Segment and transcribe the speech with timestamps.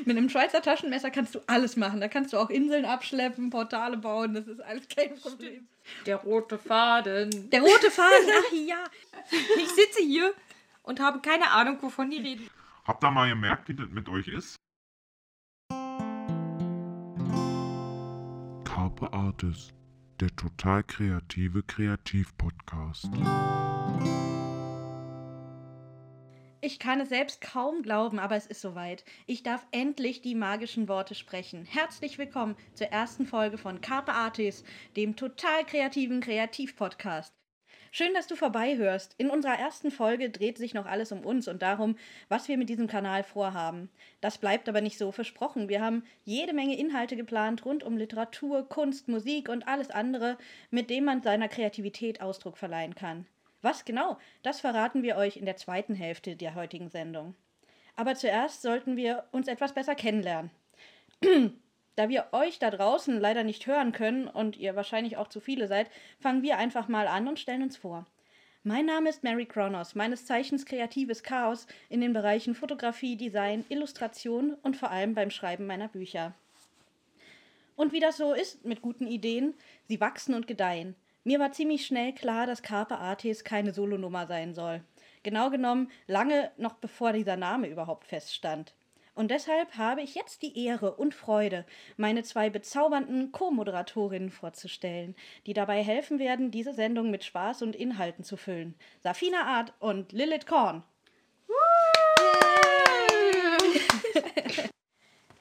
[0.06, 2.00] Mit einem Schweizer Taschenmesser kannst du alles machen.
[2.00, 4.34] Da kannst du auch Inseln abschleppen, Portale bauen.
[4.34, 5.66] Das ist alles kein Problem.
[6.06, 7.50] Der rote Faden.
[7.50, 8.84] Der rote Faden, ach ja.
[9.56, 10.32] Ich sitze hier
[10.82, 12.48] und habe keine Ahnung, wovon die reden.
[12.84, 14.56] Habt ihr mal gemerkt, wie das mit euch ist?
[18.64, 19.72] Carpe Artis,
[20.20, 23.10] der total kreative Kreativ-Podcast.
[26.62, 29.02] Ich kann es selbst kaum glauben, aber es ist soweit.
[29.26, 31.64] Ich darf endlich die magischen Worte sprechen.
[31.64, 34.62] Herzlich willkommen zur ersten Folge von Carpe Artis,
[34.94, 37.32] dem total kreativen Kreativ-Podcast.
[37.92, 39.14] Schön, dass du vorbeihörst.
[39.16, 41.96] In unserer ersten Folge dreht sich noch alles um uns und darum,
[42.28, 43.88] was wir mit diesem Kanal vorhaben.
[44.20, 45.70] Das bleibt aber nicht so versprochen.
[45.70, 50.36] Wir haben jede Menge Inhalte geplant rund um Literatur, Kunst, Musik und alles andere,
[50.70, 53.26] mit dem man seiner Kreativität Ausdruck verleihen kann.
[53.62, 57.34] Was genau, das verraten wir euch in der zweiten Hälfte der heutigen Sendung.
[57.96, 60.50] Aber zuerst sollten wir uns etwas besser kennenlernen.
[61.96, 65.66] Da wir euch da draußen leider nicht hören können und ihr wahrscheinlich auch zu viele
[65.66, 68.06] seid, fangen wir einfach mal an und stellen uns vor.
[68.62, 74.54] Mein Name ist Mary Kronos, meines Zeichens kreatives Chaos in den Bereichen Fotografie, Design, Illustration
[74.62, 76.32] und vor allem beim Schreiben meiner Bücher.
[77.76, 79.52] Und wie das so ist mit guten Ideen,
[79.88, 80.94] sie wachsen und gedeihen.
[81.22, 84.82] Mir war ziemlich schnell klar, dass Carpe Artis keine Solonummer sein soll.
[85.22, 88.74] Genau genommen lange noch bevor dieser Name überhaupt feststand.
[89.14, 91.66] Und deshalb habe ich jetzt die Ehre und Freude,
[91.98, 98.24] meine zwei bezaubernden Co-Moderatorinnen vorzustellen, die dabei helfen werden, diese Sendung mit Spaß und Inhalten
[98.24, 98.74] zu füllen.
[99.00, 100.84] Safina Art und Lilith Korn.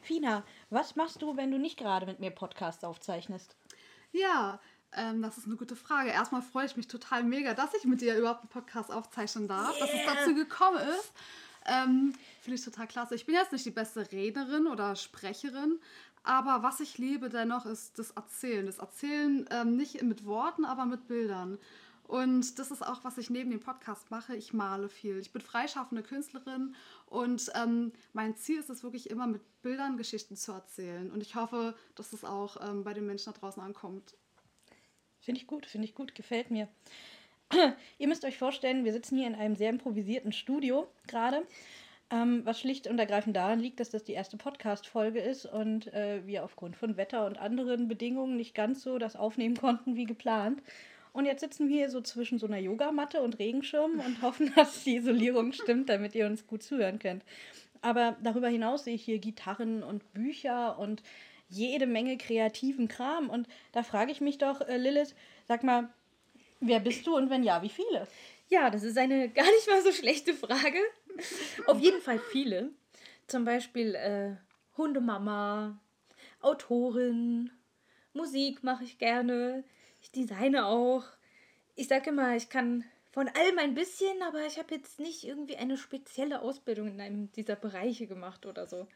[0.02, 3.56] Fina, was machst du, wenn du nicht gerade mit mir Podcasts aufzeichnest?
[4.12, 4.60] Ja,
[4.94, 6.10] ähm, das ist eine gute Frage.
[6.10, 9.76] Erstmal freue ich mich total mega, dass ich mit dir überhaupt einen Podcast aufzeichnen darf,
[9.78, 9.86] yeah.
[9.86, 11.12] dass es dazu gekommen ist.
[11.66, 13.16] Ähm, Finde ich total klasse.
[13.16, 15.80] Ich bin jetzt nicht die beste Rednerin oder Sprecherin,
[16.24, 18.66] aber was ich liebe dennoch ist das Erzählen.
[18.66, 21.60] Das Erzählen ähm, nicht mit Worten, aber mit Bildern.
[22.10, 24.36] Und das ist auch, was ich neben dem Podcast mache.
[24.36, 25.20] Ich male viel.
[25.20, 30.36] Ich bin freischaffende Künstlerin und ähm, mein Ziel ist es wirklich immer mit Bildern Geschichten
[30.36, 31.12] zu erzählen.
[31.12, 34.16] Und ich hoffe, dass es auch ähm, bei den Menschen da draußen ankommt.
[35.20, 36.68] Finde ich gut, finde ich gut, gefällt mir.
[37.98, 41.44] Ihr müsst euch vorstellen, wir sitzen hier in einem sehr improvisierten Studio gerade,
[42.12, 46.26] ähm, was schlicht und ergreifend daran liegt, dass das die erste Podcast-Folge ist und äh,
[46.26, 50.62] wir aufgrund von Wetter und anderen Bedingungen nicht ganz so das aufnehmen konnten wie geplant.
[51.12, 54.84] Und jetzt sitzen wir hier so zwischen so einer Yogamatte und Regenschirm und hoffen, dass
[54.84, 57.24] die Isolierung stimmt, damit ihr uns gut zuhören könnt.
[57.82, 61.02] Aber darüber hinaus sehe ich hier Gitarren und Bücher und
[61.50, 63.30] jede Menge kreativen Kram.
[63.30, 65.16] Und da frage ich mich doch, äh, Lilith,
[65.48, 65.90] sag mal,
[66.60, 68.08] wer bist du und wenn ja, wie viele?
[68.48, 70.80] Ja, das ist eine gar nicht mal so schlechte Frage.
[71.66, 72.72] Auf jeden Fall viele.
[73.28, 74.36] Zum Beispiel äh,
[74.78, 75.80] Hundemama,
[76.40, 77.52] Autorin,
[78.14, 79.64] Musik mache ich gerne,
[80.02, 81.04] ich designe auch.
[81.76, 85.58] Ich sage immer, ich kann von allem ein bisschen, aber ich habe jetzt nicht irgendwie
[85.58, 88.88] eine spezielle Ausbildung in einem dieser Bereiche gemacht oder so.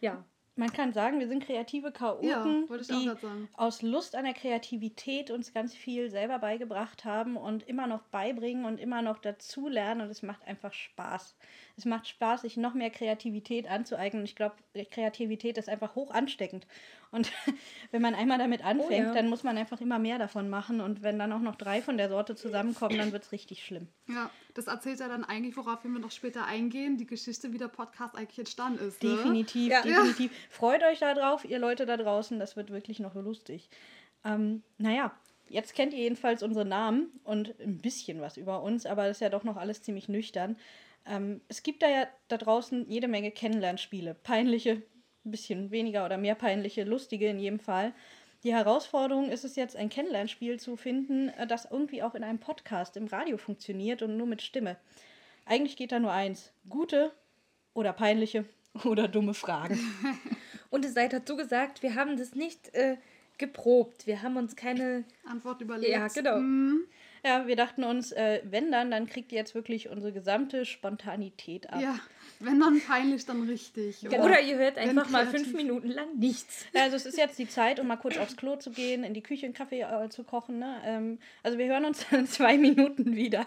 [0.00, 0.24] Ja
[0.56, 2.44] man kann sagen, wir sind kreative Chaoten, ja,
[2.88, 3.18] die
[3.54, 8.64] aus Lust an der Kreativität uns ganz viel selber beigebracht haben und immer noch beibringen
[8.64, 11.36] und immer noch dazulernen und es macht einfach Spaß.
[11.76, 14.54] Es macht Spaß, sich noch mehr Kreativität anzueignen und ich glaube,
[14.90, 16.66] Kreativität ist einfach hoch ansteckend
[17.10, 17.30] und
[17.90, 19.14] wenn man einmal damit anfängt, oh, ja.
[19.14, 21.96] dann muss man einfach immer mehr davon machen und wenn dann auch noch drei von
[21.96, 23.88] der Sorte zusammenkommen, dann wird es richtig schlimm.
[24.08, 27.68] Ja, das erzählt ja dann eigentlich, worauf wir noch später eingehen, die Geschichte, wie der
[27.68, 29.02] Podcast eigentlich entstanden ist.
[29.02, 29.10] Ne?
[29.16, 29.82] Definitiv, ja.
[29.82, 30.32] definitiv.
[30.32, 30.38] Ja.
[30.50, 33.68] Freut euch da drauf, ihr Leute da draußen, das wird wirklich noch lustig.
[34.24, 35.12] Ähm, naja,
[35.48, 39.20] jetzt kennt ihr jedenfalls unsere Namen und ein bisschen was über uns, aber das ist
[39.20, 40.56] ja doch noch alles ziemlich nüchtern.
[41.06, 44.14] Ähm, es gibt da ja da draußen jede Menge Kennenlernspiele.
[44.14, 44.82] Peinliche,
[45.24, 47.92] ein bisschen weniger oder mehr peinliche, lustige in jedem Fall.
[48.44, 52.38] Die Herausforderung ist es jetzt, ein Kennenlernspiel zu finden, äh, das irgendwie auch in einem
[52.38, 54.76] Podcast im Radio funktioniert und nur mit Stimme.
[55.46, 57.12] Eigentlich geht da nur eins: gute
[57.72, 58.44] oder peinliche
[58.84, 59.78] oder dumme Fragen.
[60.70, 62.96] und es sei dazu gesagt, wir haben das nicht äh,
[63.38, 64.06] geprobt.
[64.06, 65.92] Wir haben uns keine Antwort überlegt.
[65.92, 66.38] Ja, genau.
[66.38, 66.86] Mhm.
[67.24, 71.70] Ja, wir dachten uns, äh, wenn dann, dann kriegt ihr jetzt wirklich unsere gesamte Spontanität
[71.70, 71.80] ab.
[71.80, 71.98] Ja,
[72.38, 74.00] wenn dann peinlich, dann richtig.
[74.00, 74.26] Genau.
[74.26, 76.66] Oder ihr hört einfach mal fünf Minuten lang nichts.
[76.74, 79.14] Ja, also es ist jetzt die Zeit, um mal kurz aufs Klo zu gehen, in
[79.14, 80.58] die Küche einen Kaffee äh, zu kochen.
[80.58, 80.82] Ne?
[80.84, 83.46] Ähm, also wir hören uns in zwei Minuten wieder.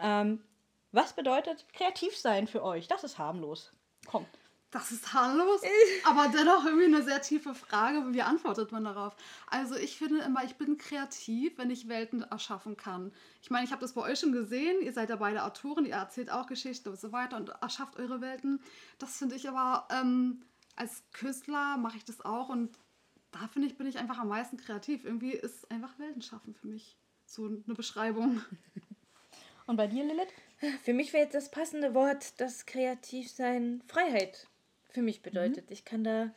[0.00, 0.40] Ähm,
[0.90, 2.88] was bedeutet kreativ sein für euch?
[2.88, 3.72] Das ist harmlos.
[4.06, 4.28] Kommt.
[4.72, 5.60] Das ist harmlos,
[6.04, 8.14] aber dennoch irgendwie eine sehr tiefe Frage.
[8.14, 9.14] Wie antwortet man darauf?
[9.46, 13.12] Also ich finde immer, ich bin kreativ, wenn ich Welten erschaffen kann.
[13.42, 14.80] Ich meine, ich habe das bei euch schon gesehen.
[14.80, 18.22] Ihr seid ja beide Autoren, ihr erzählt auch Geschichten und so weiter und erschafft eure
[18.22, 18.62] Welten.
[18.98, 20.42] Das finde ich aber ähm,
[20.74, 22.74] als Künstler mache ich das auch und
[23.30, 25.04] da finde ich, bin ich einfach am meisten kreativ.
[25.04, 26.96] Irgendwie ist einfach Welten schaffen für mich
[27.26, 28.40] so eine Beschreibung.
[29.66, 30.32] Und bei dir, Lilith?
[30.82, 34.48] Für mich wäre jetzt das passende Wort, das Kreativsein Freiheit
[34.92, 35.70] für mich bedeutet.
[35.70, 36.30] Ich kann da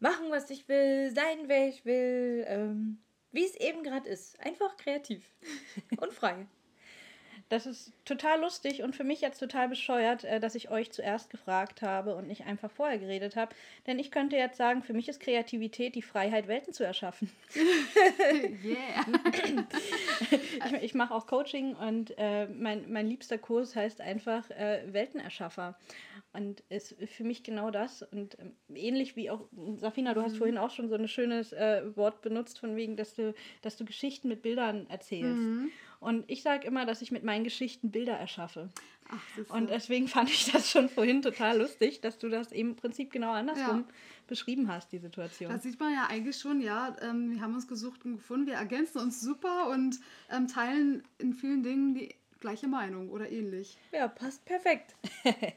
[0.00, 2.98] machen, was ich will, sein, wer ich will, ähm,
[3.32, 4.38] wie es eben gerade ist.
[4.40, 5.22] Einfach kreativ
[5.98, 6.46] und frei.
[7.50, 11.28] Das ist total lustig und für mich jetzt total bescheuert, äh, dass ich euch zuerst
[11.28, 13.54] gefragt habe und nicht einfach vorher geredet habe.
[13.86, 17.30] Denn ich könnte jetzt sagen, für mich ist Kreativität die Freiheit, Welten zu erschaffen.
[18.64, 19.04] yeah.
[20.72, 25.76] ich ich mache auch Coaching und äh, mein, mein liebster Kurs heißt einfach äh, Weltenerschaffer.
[26.34, 28.02] Und ist für mich genau das.
[28.02, 31.96] Und ähm, ähnlich wie auch, Safina, du hast vorhin auch schon so ein schönes äh,
[31.96, 35.42] Wort benutzt, von wegen, dass du, dass du Geschichten mit Bildern erzählst.
[36.00, 38.68] Und ich sage immer, dass ich mit meinen Geschichten Bilder erschaffe.
[39.08, 39.54] Ach.
[39.54, 43.12] Und deswegen fand ich das schon vorhin total lustig, dass du das eben im Prinzip
[43.12, 43.84] genau andersrum Ja.
[44.26, 45.50] beschrieben hast, die Situation.
[45.52, 48.54] Da sieht man ja eigentlich schon, ja, ähm, wir haben uns gesucht und gefunden, wir
[48.54, 53.78] ergänzen uns super und ähm, teilen in vielen Dingen die gleiche Meinung oder ähnlich.
[53.90, 54.94] Ja, passt perfekt.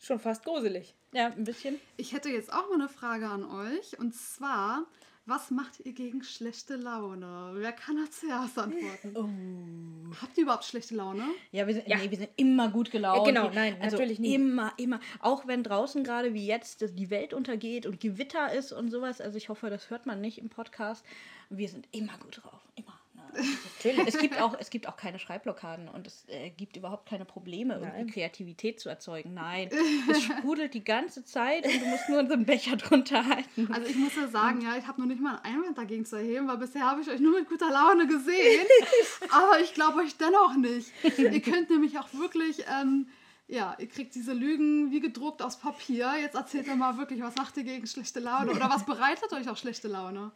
[0.00, 0.94] Schon fast gruselig.
[1.12, 1.78] ja, ein bisschen.
[1.98, 4.86] Ich hätte jetzt auch mal eine Frage an euch und zwar,
[5.26, 7.50] was macht ihr gegen schlechte Laune?
[7.56, 9.14] Wer kann da zuerst antworten?
[9.14, 10.14] Oh.
[10.22, 11.24] Habt ihr überhaupt schlechte Laune?
[11.52, 11.98] Ja, wir sind, Ja.
[11.98, 13.28] Nee, wir sind immer gut gelaunt.
[13.28, 14.34] Äh, genau, nein, also natürlich nie.
[14.34, 14.98] Immer, immer.
[15.20, 19.20] Auch wenn draußen gerade wie jetzt die Welt untergeht und Gewitter ist und sowas.
[19.20, 21.04] Also ich hoffe, das hört man nicht im Podcast.
[21.50, 22.62] Wir sind immer gut drauf.
[22.76, 22.97] Immer.
[23.38, 24.08] Natürlich.
[24.08, 27.74] Es gibt, auch, es gibt auch keine Schreibblockaden und es äh, gibt überhaupt keine Probleme,
[27.74, 28.10] irgendwie Nein.
[28.10, 29.34] Kreativität zu erzeugen.
[29.34, 29.70] Nein,
[30.10, 33.68] es sprudelt die ganze Zeit und du musst nur unseren Becher drunter halten.
[33.72, 36.16] Also ich muss ja sagen, ja, ich habe noch nicht mal einen Einwand dagegen zu
[36.16, 38.66] erheben, weil bisher habe ich euch nur mit guter Laune gesehen.
[39.30, 40.90] Aber ich glaube euch dennoch nicht.
[41.18, 43.08] Ihr könnt nämlich auch wirklich, ähm,
[43.46, 46.12] ja, ihr kriegt diese Lügen wie gedruckt aus Papier.
[46.20, 48.52] Jetzt erzählt ihr mal wirklich, was macht ihr gegen schlechte Laune?
[48.52, 50.32] Oder was bereitet euch auch schlechte Laune?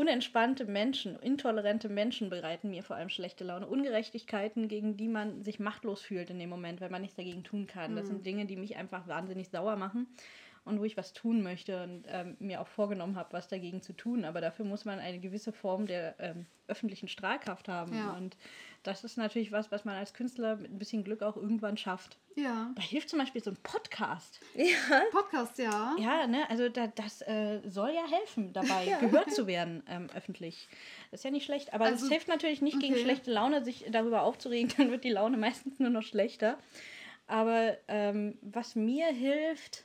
[0.00, 3.66] Unentspannte Menschen, intolerante Menschen bereiten mir vor allem schlechte Laune.
[3.66, 7.66] Ungerechtigkeiten, gegen die man sich machtlos fühlt in dem Moment, wenn man nichts dagegen tun
[7.66, 7.96] kann.
[7.96, 10.06] Das sind Dinge, die mich einfach wahnsinnig sauer machen
[10.64, 13.92] und wo ich was tun möchte und ähm, mir auch vorgenommen habe, was dagegen zu
[13.92, 14.24] tun.
[14.24, 17.94] Aber dafür muss man eine gewisse Form der ähm, öffentlichen Strahlkraft haben.
[17.94, 18.12] Ja.
[18.12, 18.36] Und
[18.82, 22.18] das ist natürlich was, was man als Künstler mit ein bisschen Glück auch irgendwann schafft.
[22.36, 22.72] Ja.
[22.74, 24.40] Da hilft zum Beispiel so ein Podcast.
[25.12, 25.96] Podcast, ja.
[25.98, 30.68] Ja, ne, also da, das äh, soll ja helfen, dabei gehört zu werden ähm, öffentlich.
[31.10, 33.02] Das ist ja nicht schlecht, aber es Also, hilft natürlich nicht gegen okay.
[33.02, 36.58] schlechte Laune, sich darüber aufzuregen, dann wird die Laune meistens nur noch schlechter.
[37.26, 39.84] Aber ähm, was mir hilft,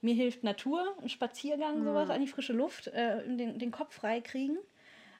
[0.00, 4.20] mir hilft Natur, ein Spaziergang, sowas an die frische Luft, äh, den, den Kopf frei
[4.20, 4.56] kriegen.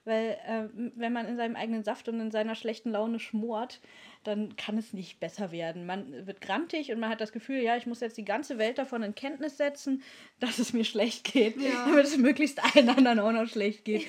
[0.04, 3.80] Weil äh, wenn man in seinem eigenen Saft und in seiner schlechten Laune schmort,
[4.24, 5.84] dann kann es nicht besser werden.
[5.84, 8.78] Man wird grantig und man hat das Gefühl, ja, ich muss jetzt die ganze Welt
[8.78, 10.02] davon in Kenntnis setzen,
[10.40, 11.84] dass es mir schlecht geht, Ja.
[11.86, 14.06] damit es möglichst allen anderen auch noch schlecht geht.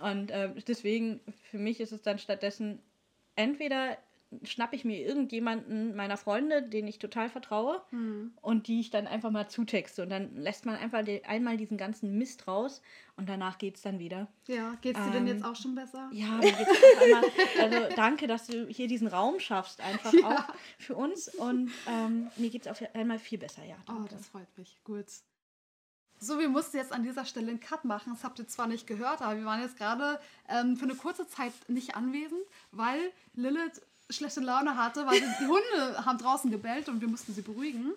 [0.00, 1.20] Und äh, deswegen,
[1.50, 2.80] für mich ist es dann stattdessen
[3.36, 3.98] entweder
[4.44, 7.82] schnappe ich mir irgendjemanden meiner Freunde, den ich total vertraue
[8.40, 11.76] und die ich dann einfach mal zutexte und dann lässt man einfach die, einmal diesen
[11.76, 12.82] ganzen Mist raus
[13.16, 14.28] und danach geht es dann wieder.
[14.46, 16.08] Ja, geht's dir denn Ähm, jetzt auch schon besser?
[16.12, 17.24] Ja, mir geht's auf einmal,
[17.60, 22.50] also danke, dass du hier diesen Raum schaffst, einfach auch für uns und ähm, mir
[22.50, 23.76] geht es auf einmal viel besser, ja.
[23.88, 24.14] Oh, danke.
[24.14, 24.78] das freut mich.
[24.84, 25.06] Gut.
[26.24, 28.12] So, wir mussten jetzt an dieser Stelle einen Cut machen.
[28.12, 31.26] Das habt ihr zwar nicht gehört, aber wir waren jetzt gerade ähm, für eine kurze
[31.26, 32.40] Zeit nicht anwesend,
[32.70, 33.00] weil
[33.34, 37.92] Lilith schlechte Laune hatte, weil die Hunde haben draußen gebellt und wir mussten sie beruhigen.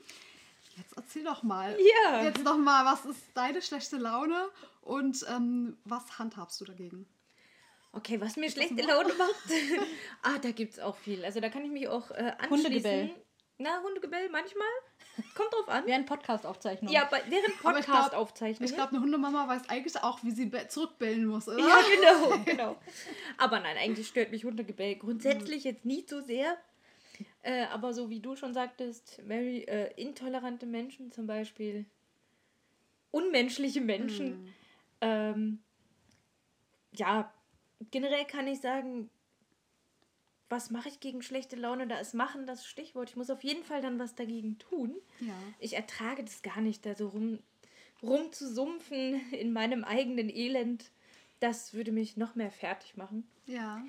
[0.78, 1.78] Jetzt erzähl doch mal.
[2.04, 2.24] Ja.
[2.24, 4.50] Jetzt noch mal, was ist deine schlechte Laune
[4.82, 7.06] und ähm, was handhabst du dagegen?
[7.94, 9.36] Okay, was mir schlechte Laune macht.
[10.22, 11.24] ah, da gibt es auch viel.
[11.24, 12.50] Also da kann ich mich auch äh, anschließen.
[12.50, 13.16] Hundegebell.
[13.58, 14.68] Na, Hundegebell manchmal.
[15.34, 15.90] Kommt drauf an.
[15.92, 16.92] Haben Podcast-Aufzeichnung.
[16.92, 18.70] Ja, bei, während Aber ich glaub- Podcast-Aufzeichnungen.
[18.70, 21.60] Ich glaube, eine Hundemama weiß eigentlich auch, wie sie be- zurückbellen muss, oder?
[21.60, 22.76] Ja, genau, genau.
[23.38, 26.58] Aber nein, eigentlich stört mich Hundegebell grundsätzlich jetzt nicht so sehr.
[27.44, 31.86] Äh, aber so wie du schon sagtest, very äh, intolerante Menschen zum Beispiel,
[33.12, 34.54] unmenschliche Menschen.
[35.02, 35.60] Ähm,
[36.94, 37.32] ja,
[37.92, 39.10] generell kann ich sagen,
[40.56, 41.86] was mache ich gegen schlechte Laune?
[41.86, 43.10] Da ist machen das Stichwort.
[43.10, 44.96] Ich muss auf jeden Fall dann was dagegen tun.
[45.20, 45.34] Ja.
[45.60, 47.40] Ich ertrage das gar nicht, da so rum,
[48.02, 50.92] rumzusumpfen in meinem eigenen Elend.
[51.42, 53.28] Das würde mich noch mehr fertig machen.
[53.48, 53.84] Ja.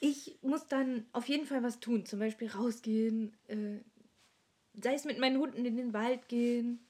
[0.00, 2.04] Ich muss dann auf jeden Fall was tun.
[2.04, 3.78] Zum Beispiel rausgehen, äh,
[4.82, 6.80] sei es mit meinen Hunden in den Wald gehen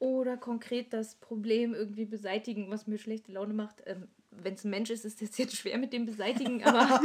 [0.00, 3.84] oder konkret das Problem irgendwie beseitigen, was mir schlechte Laune macht.
[3.86, 4.08] Ähm,
[4.42, 7.00] wenn es ein Mensch ist, ist das jetzt schwer mit dem beseitigen, aber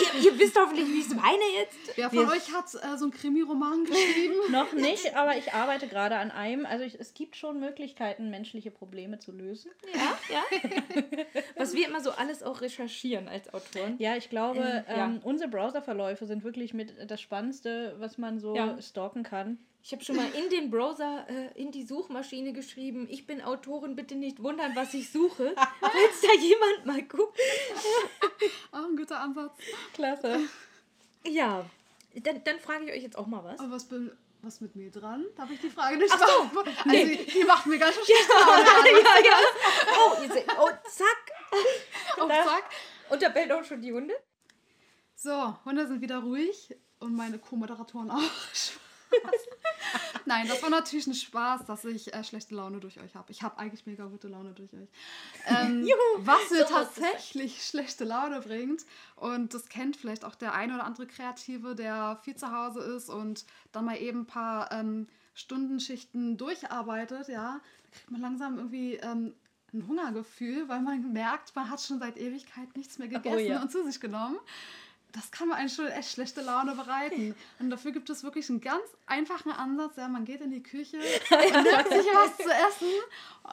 [0.00, 1.96] ihr, ihr wisst hoffentlich, wie ich es meine jetzt.
[1.96, 4.34] Wer von euch hat äh, so einen Krimi-Roman geschrieben?
[4.50, 6.66] Noch nicht, aber ich arbeite gerade an einem.
[6.66, 9.70] Also ich, es gibt schon Möglichkeiten, menschliche Probleme zu lösen.
[9.94, 10.42] Ja, ja.
[11.56, 13.96] Was wir immer so alles auch recherchieren als Autoren.
[13.98, 15.04] Ja, ich glaube, Ähm, ja.
[15.06, 18.80] ähm, unsere Browserverläufe sind wirklich mit das Spannendste, was man so Ja.
[18.80, 19.58] stalken kann.
[19.86, 23.94] Ich habe schon mal in den Browser, äh, in die Suchmaschine geschrieben, ich bin Autorin,
[23.94, 27.38] bitte nicht wundern, was ich suche, falls da jemand mal guckt.
[28.72, 29.52] Oh, ein guter Ansatz.
[29.92, 30.40] Klasse.
[31.26, 31.66] Ja,
[32.14, 33.60] dann, dann frage ich euch jetzt auch mal was.
[33.60, 34.10] Aber was, bin,
[34.40, 35.26] was mit mir dran?
[35.36, 36.60] Darf ich die Frage nicht Ach so?
[36.60, 38.28] Also, die, die macht mir ganz schön schlecht.
[38.30, 39.36] ja, ja.
[39.98, 41.32] Oh, ihr seht, oh, zack.
[42.16, 42.70] Oh, zack.
[43.10, 44.14] Und da bellt auch schon die Hunde.
[45.14, 48.22] So, Hunde sind wieder ruhig und meine Co-Moderatoren auch.
[50.26, 53.30] Nein, das war natürlich ein Spaß, dass ich äh, schlechte Laune durch euch habe.
[53.30, 54.88] Ich habe eigentlich mega gute Laune durch euch.
[55.46, 55.86] Ähm,
[56.18, 58.84] was mir so tatsächlich schlechte Laune bringt,
[59.16, 63.08] und das kennt vielleicht auch der eine oder andere Kreative, der viel zu Hause ist
[63.08, 68.94] und dann mal eben ein paar ähm, Stundenschichten durcharbeitet, ja, da kriegt man langsam irgendwie
[68.94, 69.34] ähm,
[69.72, 73.60] ein Hungergefühl, weil man merkt, man hat schon seit Ewigkeit nichts mehr gegessen ja.
[73.60, 74.38] und zu sich genommen.
[75.16, 77.36] Das kann man eigentlich schon echt schlechte Laune bereiten.
[77.60, 79.96] Und dafür gibt es wirklich einen ganz einfachen Ansatz.
[79.96, 80.96] Ja, man geht in die Küche
[81.30, 82.88] und nimmt sich was zu essen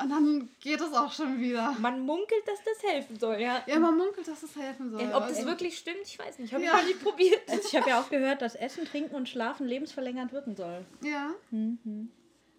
[0.02, 1.76] und dann geht es auch schon wieder.
[1.80, 3.62] Man munkelt, dass das helfen soll, ja.
[3.68, 5.02] Ja, man munkelt, dass es helfen soll.
[5.14, 6.52] Ob das Also- wirklich stimmt, ich weiß nicht.
[6.54, 6.78] Habe ich Ja.
[6.78, 7.42] noch nicht probiert.
[7.50, 10.84] Also ich habe ja auch gehört, dass Essen, Trinken und Schlafen lebensverlängernd wirken soll.
[11.02, 11.32] Ja.
[11.52, 12.10] Mhm.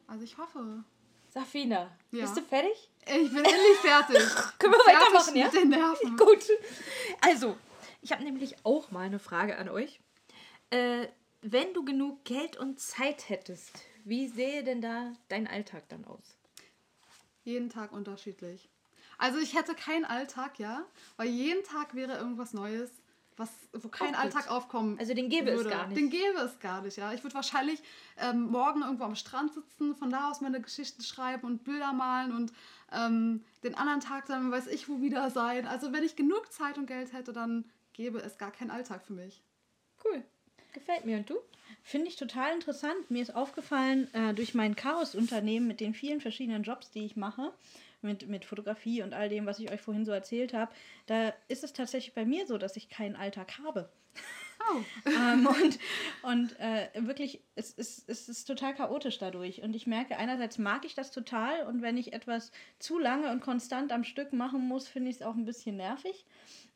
[0.07, 0.85] Also ich hoffe.
[1.31, 2.21] Safina, Ja.
[2.21, 2.89] bist du fertig?
[3.07, 4.19] Ich bin endlich fertig.
[4.59, 5.45] Können wir Fertig weitermachen, ja?
[5.47, 6.17] Mit den Nerven.
[6.19, 6.45] Gut.
[7.23, 7.57] Also,
[8.03, 10.01] ich habe nämlich auch mal eine Frage an euch.
[10.71, 11.07] Äh,
[11.41, 16.37] wenn du genug Geld und Zeit hättest, wie sähe denn da dein Alltag dann aus?
[17.45, 18.69] Jeden Tag unterschiedlich.
[19.19, 20.85] Also ich hätte keinen Alltag, ja,
[21.17, 22.91] weil jeden Tag wäre irgendwas Neues,
[23.37, 24.15] was, wo kein.
[24.15, 25.71] Alltag aufkommen Also den gäbe es würde.
[25.71, 25.97] gar nicht.
[25.97, 27.13] Den gäbe es gar nicht, ja.
[27.13, 27.83] Ich würde wahrscheinlich
[28.19, 32.33] ähm, morgen irgendwo am Strand sitzen, von da aus meine Geschichten schreiben und Bilder malen
[32.33, 32.53] und
[32.93, 35.67] ähm, den anderen Tag dann weiß ich wo wieder sein.
[35.67, 37.65] Also wenn ich genug Zeit und Geld hätte, dann
[38.03, 39.45] gäbe es gar keinen Alltag für mich.
[40.05, 40.25] Cool.
[40.73, 41.19] Gefällt mir.
[41.19, 41.37] Und du?
[41.85, 43.11] Finde ich total interessant.
[43.11, 47.53] Mir ist aufgefallen, äh, durch mein Chaos-Unternehmen mit den vielen verschiedenen Jobs, die ich mache,
[48.01, 50.73] mit, mit Fotografie und all dem, was ich euch vorhin so erzählt habe,
[51.07, 53.89] da ist es tatsächlich bei mir so, dass ich keinen Alltag habe.
[54.71, 54.81] Oh.
[55.07, 55.79] ähm, und
[56.23, 59.63] und äh, wirklich, es, es, es ist total chaotisch dadurch.
[59.63, 63.41] Und ich merke, einerseits mag ich das total und wenn ich etwas zu lange und
[63.41, 66.27] konstant am Stück machen muss, finde ich es auch ein bisschen nervig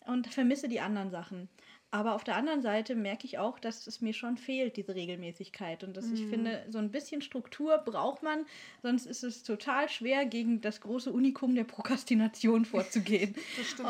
[0.07, 1.49] und vermisse die anderen Sachen.
[1.93, 5.85] Aber auf der anderen Seite merke ich auch, dass es mir schon fehlt, diese Regelmäßigkeit.
[5.85, 8.45] Und dass ich finde, so ein bisschen Struktur braucht man,
[8.83, 13.37] sonst ist es total schwer, gegen das große Unikum der Prokrastination vorzugehen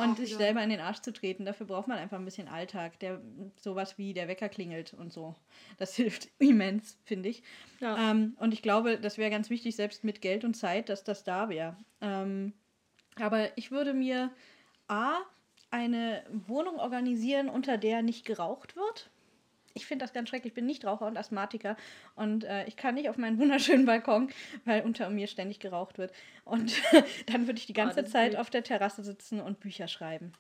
[0.00, 1.46] und sich selber in den Arsch zu treten.
[1.46, 3.20] Dafür braucht man einfach ein bisschen Alltag, der
[3.56, 5.34] sowas wie der Wecker klingelt und so.
[5.78, 7.42] Das hilft immens, finde ich.
[7.80, 8.10] Ja.
[8.10, 11.24] Ähm, und ich glaube, das wäre ganz wichtig, selbst mit Geld und Zeit, dass das
[11.24, 11.76] da wäre.
[12.02, 12.52] Ähm,
[13.18, 14.30] aber ich würde mir
[14.86, 15.22] A,
[15.70, 19.10] eine Wohnung organisieren, unter der nicht geraucht wird.
[19.74, 20.52] Ich finde das ganz schrecklich.
[20.52, 21.76] Ich bin nicht Raucher und Asthmatiker
[22.14, 24.30] und äh, ich kann nicht auf meinen wunderschönen Balkon,
[24.64, 26.12] weil unter mir ständig geraucht wird.
[26.44, 26.72] Und
[27.26, 30.32] dann würde ich die ganze ist Zeit auf der Terrasse sitzen und Bücher schreiben.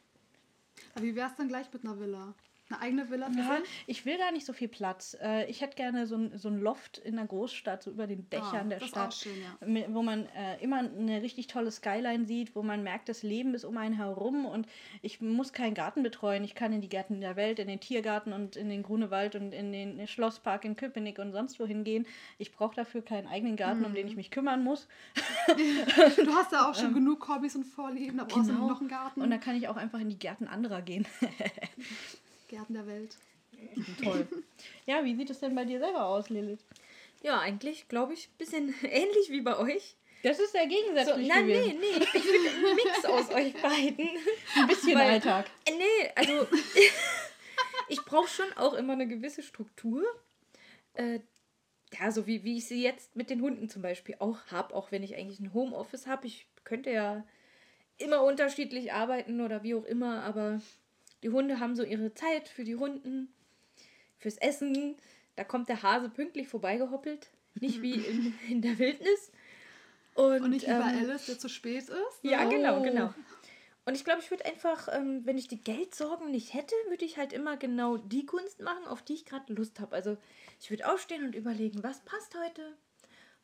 [0.94, 2.34] Aber wie wäre es dann gleich mit einer Villa?
[2.68, 5.16] Eine eigene Villa Ja, ich will gar nicht so viel Platz.
[5.22, 8.28] Äh, ich hätte gerne so ein, so ein Loft in der Großstadt, so über den
[8.28, 9.84] Dächern Ah, der Stadt, schön, ja.
[9.94, 13.64] wo man äh, immer eine richtig tolle Skyline sieht, wo man merkt, das Leben ist
[13.64, 14.66] um einen herum und
[15.00, 16.42] ich muss keinen Garten betreuen.
[16.42, 19.52] Ich kann in die Gärten der Welt, in den Tiergarten und in den Grunewald und
[19.52, 22.04] in den Schlosspark in Köpenick und sonst wohin gehen.
[22.38, 23.94] Ich brauche dafür keinen eigenen Garten, um Mhm.
[23.96, 24.88] den ich mich kümmern muss.
[25.56, 28.68] Du hast ja auch schon genug Hobbys und Vorlieben, da brauchst du Genau.
[28.68, 29.20] noch einen Garten.
[29.20, 31.06] Und dann kann ich auch einfach in die Gärten anderer gehen.
[32.48, 33.16] Gärten der Welt.
[34.02, 34.26] Toll.
[34.86, 36.60] Ja, wie sieht es denn bei dir selber aus, Lilith?
[37.22, 39.96] Ja, eigentlich glaube ich ein bisschen ähnlich wie bei euch.
[40.22, 41.78] Das ist sehr So, gegensätzlich nein, gewesen.
[41.80, 42.04] nee, nee.
[42.14, 44.08] Ich will einen Mix aus euch beiden.
[44.56, 45.46] Ein bisschen Weil- Alltag.
[45.66, 46.46] Äh, Nee, also
[47.88, 50.02] ich brauche schon auch immer eine gewisse Struktur.
[50.94, 51.20] Äh,
[51.98, 54.90] ja, so wie, wie ich sie jetzt mit den Hunden zum Beispiel auch habe, auch
[54.90, 56.26] wenn ich eigentlich ein Homeoffice habe.
[56.26, 57.24] Ich könnte ja
[57.98, 60.60] immer unterschiedlich arbeiten oder wie auch immer, aber
[61.26, 63.34] die Hunde haben so ihre Zeit für die Runden,
[64.16, 64.94] fürs Essen.
[65.34, 69.32] Da kommt der Hase pünktlich vorbeigehoppelt, nicht wie in, in der Wildnis.
[70.14, 71.90] Und, Und nicht wie bei ähm, Alice, der zu spät ist.
[71.90, 72.30] ne?
[72.30, 72.82] ja, genau, Oh.
[72.82, 73.12] genau.
[73.86, 77.18] Und ich glaube, ich würde einfach, ähm, wenn ich die Geldsorgen nicht hätte, würde ich
[77.18, 79.96] halt immer genau die Kunst machen, auf die ich gerade Lust habe.
[79.96, 80.16] Also
[80.60, 82.76] ich würde aufstehen und überlegen, was passt heute?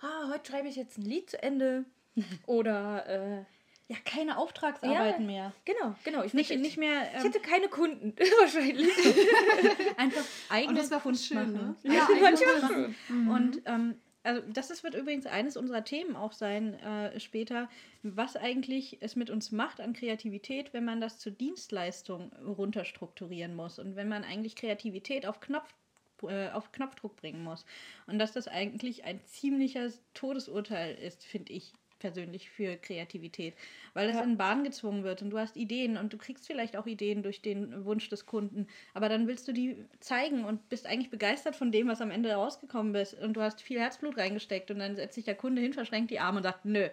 [0.00, 1.84] Ah, heute schreibe ich jetzt ein Lied zu Ende.
[2.46, 3.44] Oder äh,
[3.92, 5.26] Ja, keine Auftragsarbeiten Ja.
[5.26, 5.52] mehr.
[5.64, 6.22] Genau, genau.
[6.24, 8.88] Ich, Nicht, würd- nicht mehr ich ähm, hätte keine Kunden, wahrscheinlich.
[9.96, 11.76] einfach Und eigene das wäre voll Kunst schön, machen.
[11.82, 11.94] ne?
[11.94, 12.72] Ja, manchmal Kunst
[13.06, 13.24] schon.
[13.26, 13.28] machen.
[13.30, 13.94] Und ähm,
[14.24, 17.68] also das ist, wird übrigens eines unserer Themen auch sein äh, später,
[18.04, 23.78] was eigentlich es mit uns macht an Kreativität, wenn man das zur Dienstleistung runterstrukturieren muss
[23.78, 25.74] und wenn man eigentlich Kreativität auf Knopf
[26.22, 27.64] äh, auf Knopfdruck bringen muss.
[28.06, 31.72] Und dass das eigentlich ein ziemlicher Todesurteil ist, finde ich
[32.02, 33.54] persönlich für Kreativität,
[33.94, 34.22] weil es Ja.
[34.22, 37.40] in Bahn gezwungen wird und du hast Ideen und du kriegst vielleicht auch Ideen durch
[37.40, 41.72] den Wunsch des Kunden, aber dann willst du die zeigen und bist eigentlich begeistert von
[41.72, 45.14] dem, was am Ende rausgekommen ist und du hast viel Herzblut reingesteckt und dann setzt
[45.14, 46.88] sich der Kunde hin, verschränkt die Arme und sagt, nö,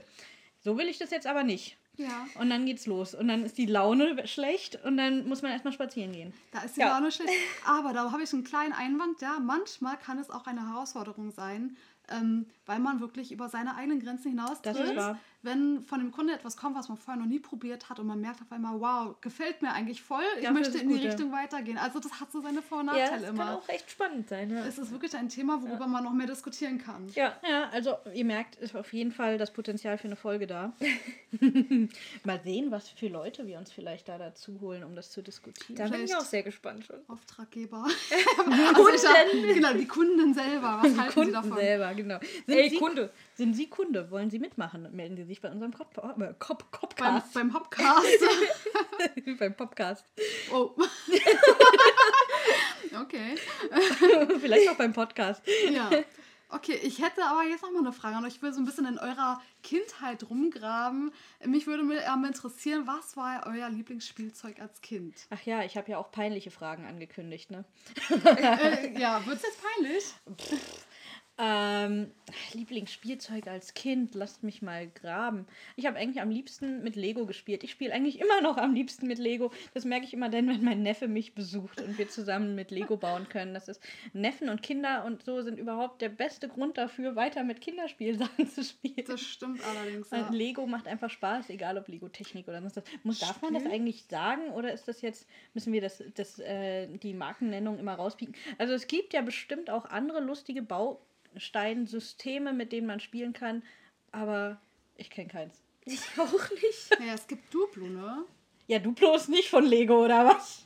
[0.62, 1.76] so will ich das jetzt aber nicht.
[1.98, 5.52] Ja, Und dann geht's los und dann ist die Laune schlecht und dann muss man
[5.52, 6.34] erstmal spazieren gehen.
[6.54, 6.94] da ist die Ja.
[6.98, 7.34] Laune schlecht.
[7.68, 9.20] Aber da habe ich einen kleinen Einwand.
[9.22, 11.76] Ja, manchmal kann es auch eine Herausforderung sein,
[12.12, 15.20] ähm, weil man wirklich über seine eigenen Grenzen hinaus Das ist wahr.
[15.42, 18.20] Wenn von dem Kunde etwas kommt, was man vorher noch nie probiert hat und man
[18.20, 21.10] merkt auf einmal, wow, gefällt mir eigentlich voll, ich ist möchte in die gut, ja.
[21.12, 21.78] Richtung weitergehen.
[21.78, 23.46] Also das hat so seine Vor- und Ja, Nachteile das immer.
[23.46, 24.52] kann auch echt spannend sein.
[24.52, 24.66] Ja.
[24.66, 27.08] Es ist wirklich ein Thema, worüber man noch mehr diskutieren kann.
[27.16, 27.38] ja.
[27.50, 30.74] Ja, also ihr merkt, ist auf jeden Fall das Potenzial für eine Folge da.
[32.26, 35.76] Mal sehen, was für Leute wir uns vielleicht da dazu holen, um das zu diskutieren.
[35.78, 36.98] Da bin ich Vielleicht- auch sehr gespannt schon.
[37.08, 37.86] Auftraggeber.
[38.46, 40.80] also hab, genau, die Kunden selber.
[40.82, 41.54] Was halten sie Kunden davon?
[41.58, 42.20] selber, genau.
[42.46, 43.10] Sind Ey, Sie, Kunde.
[43.36, 44.12] Sind Sie Kunde?
[44.12, 44.88] Wollen Sie mitmachen?
[44.92, 47.34] Melden Sie sich bei unserem Cop äh, Cop Beim, Copcast.
[47.34, 48.08] beim Hopcast.
[49.40, 50.06] beim Popcast.
[50.52, 50.72] Oh.
[53.02, 53.36] okay.
[54.42, 55.42] Vielleicht auch beim Podcast.
[55.72, 55.90] Ja.
[56.52, 58.38] Okay, ich hätte aber jetzt noch mal eine Frage an euch.
[58.38, 61.12] Ich will so ein bisschen in eurer Kindheit rumgraben.
[61.46, 65.16] Mich würde mal interessieren, was war euer Lieblingsspielzeug als Kind?
[65.30, 67.66] Ach ja, ich habe ja auch peinliche Fragen angekündigt, ne?
[68.10, 70.04] äh, ja, wird es jetzt peinlich?
[71.42, 72.12] Ähm,
[72.54, 75.48] Lieblingsspielzeug als Kind, lasst mich mal graben.
[75.78, 77.64] Ich habe eigentlich am liebsten mit Lego gespielt.
[77.64, 79.52] Ich spiele eigentlich immer noch am liebsten mit Lego.
[79.74, 82.98] Das merke ich immer dann, wenn mein Neffe mich besucht und wir zusammen mit Lego
[82.98, 83.54] bauen können.
[83.54, 83.82] Das ist
[84.12, 88.62] Neffen und Kinder und so sind überhaupt der beste Grund dafür, weiter mit Kinderspielsachen zu
[88.62, 89.06] spielen.
[89.08, 90.10] Das stimmt allerdings.
[90.12, 90.30] Ja.
[90.32, 92.84] Lego macht einfach Spaß, egal ob Lego Technik oder sonst was.
[93.04, 96.88] Muss, darf man das eigentlich sagen oder ist das jetzt, müssen wir das, das, äh,
[96.98, 98.36] die Markennennung immer rauspieken?
[98.58, 100.62] Also es gibt ja bestimmt auch andere lustige
[101.40, 103.64] Bausteinsysteme, mit denen man spielen kann,
[104.12, 104.60] aber
[104.98, 105.56] ich kenne keins.
[105.86, 107.00] Ich auch nicht.
[107.08, 108.26] Ja, es gibt Duplo, ne?
[108.68, 110.66] Ja, Duplo ist nicht von Lego, oder was?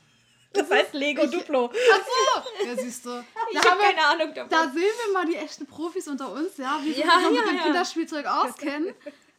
[0.52, 1.66] Das heißt Lego Duplo.
[1.66, 2.48] Achso!
[2.66, 3.10] Ja, siehst du.
[3.10, 4.50] Da, Ich habe wir, keine Ahnung davon.
[4.50, 7.30] da sehen wir mal die echten Profis unter uns, ja, wie sie Ja, sich noch
[7.30, 7.62] mit ja, dem ja.
[7.64, 8.94] Kinderspielzeug auskennen.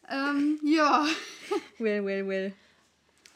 [0.09, 1.05] ähm, ja.
[1.77, 2.53] Will, will, will.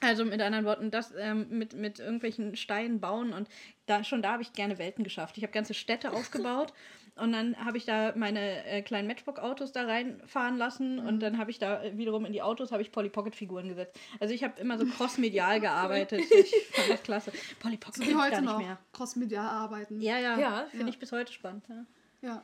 [0.02, 3.50] Also mit anderen Worten, das ähm, mit, mit irgendwelchen Steinen bauen und
[3.86, 5.38] da schon da habe ich gerne Welten geschafft.
[5.38, 6.74] Ich habe ganze Städte aufgebaut
[7.22, 11.52] und dann habe ich da meine äh, kleinen Matchbox-Autos da reinfahren lassen und dann habe
[11.52, 13.98] ich da äh, wiederum in die Autos habe ich Polly Pocket-Figuren gesetzt.
[14.20, 16.22] Also ich habe immer so crossmedial gearbeitet.
[16.32, 17.32] Ich fand das klasse.
[17.60, 18.58] Polly Pocket So heute gar nicht noch.
[18.60, 18.78] mehr.
[18.94, 20.02] Crossmedial arbeiten.
[20.02, 20.38] Ja, ja.
[20.40, 20.68] Ja.
[20.72, 20.90] Finde Ja.
[20.90, 21.64] ich bis heute spannend.
[21.70, 21.86] Ja.
[22.22, 22.44] Ja.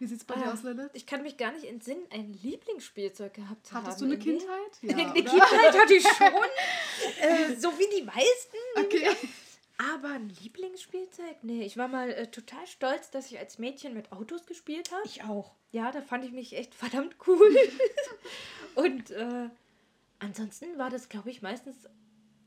[0.00, 0.90] Wie sieht's bei dir Ah, aus, Lilith?
[0.92, 4.12] Ich kann mich gar nicht entsinnen, ein Lieblingsspielzeug gehabt zu Hattest du haben.
[4.12, 4.38] eine irgendwie.
[4.38, 4.82] Kindheit?
[4.82, 5.22] Eine Ja, eine?
[5.22, 6.26] Kindheit hatte ich schon.
[7.20, 8.56] äh, so wie die meisten.
[8.76, 9.08] Okay.
[9.76, 11.42] Aber ein Lieblingsspielzeug?
[11.42, 15.02] Nee, ich war mal äh, total stolz, dass ich als Mädchen mit Autos gespielt habe.
[15.04, 15.54] Ich auch.
[15.72, 17.56] Ja, da fand ich mich echt verdammt cool.
[18.76, 19.48] Und äh,
[20.20, 21.76] ansonsten war das, glaube ich, meistens,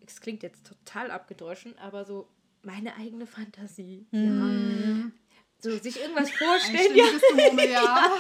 [0.06, 2.30] es klingt jetzt total abgedroschen, aber so
[2.64, 4.06] meine eigene Fantasie.
[4.12, 5.12] Ja.
[5.60, 6.96] So sich irgendwas vorstellen.
[6.96, 8.12] Ja, Einständiges Gemurmel, ja.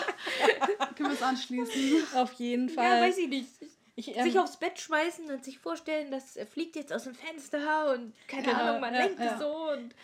[0.96, 2.16] Können wir es anschließen?
[2.16, 3.02] Auf jeden ja, Fall.
[3.02, 3.50] weiß ich nicht.
[3.62, 7.94] ich, ähm, sich aufs Bett schmeißen und sich vorstellen, das fliegt jetzt aus dem Fenster
[7.94, 9.34] und keine Genau, Ahnung, man ja, lenkt ja.
[9.34, 9.96] es so und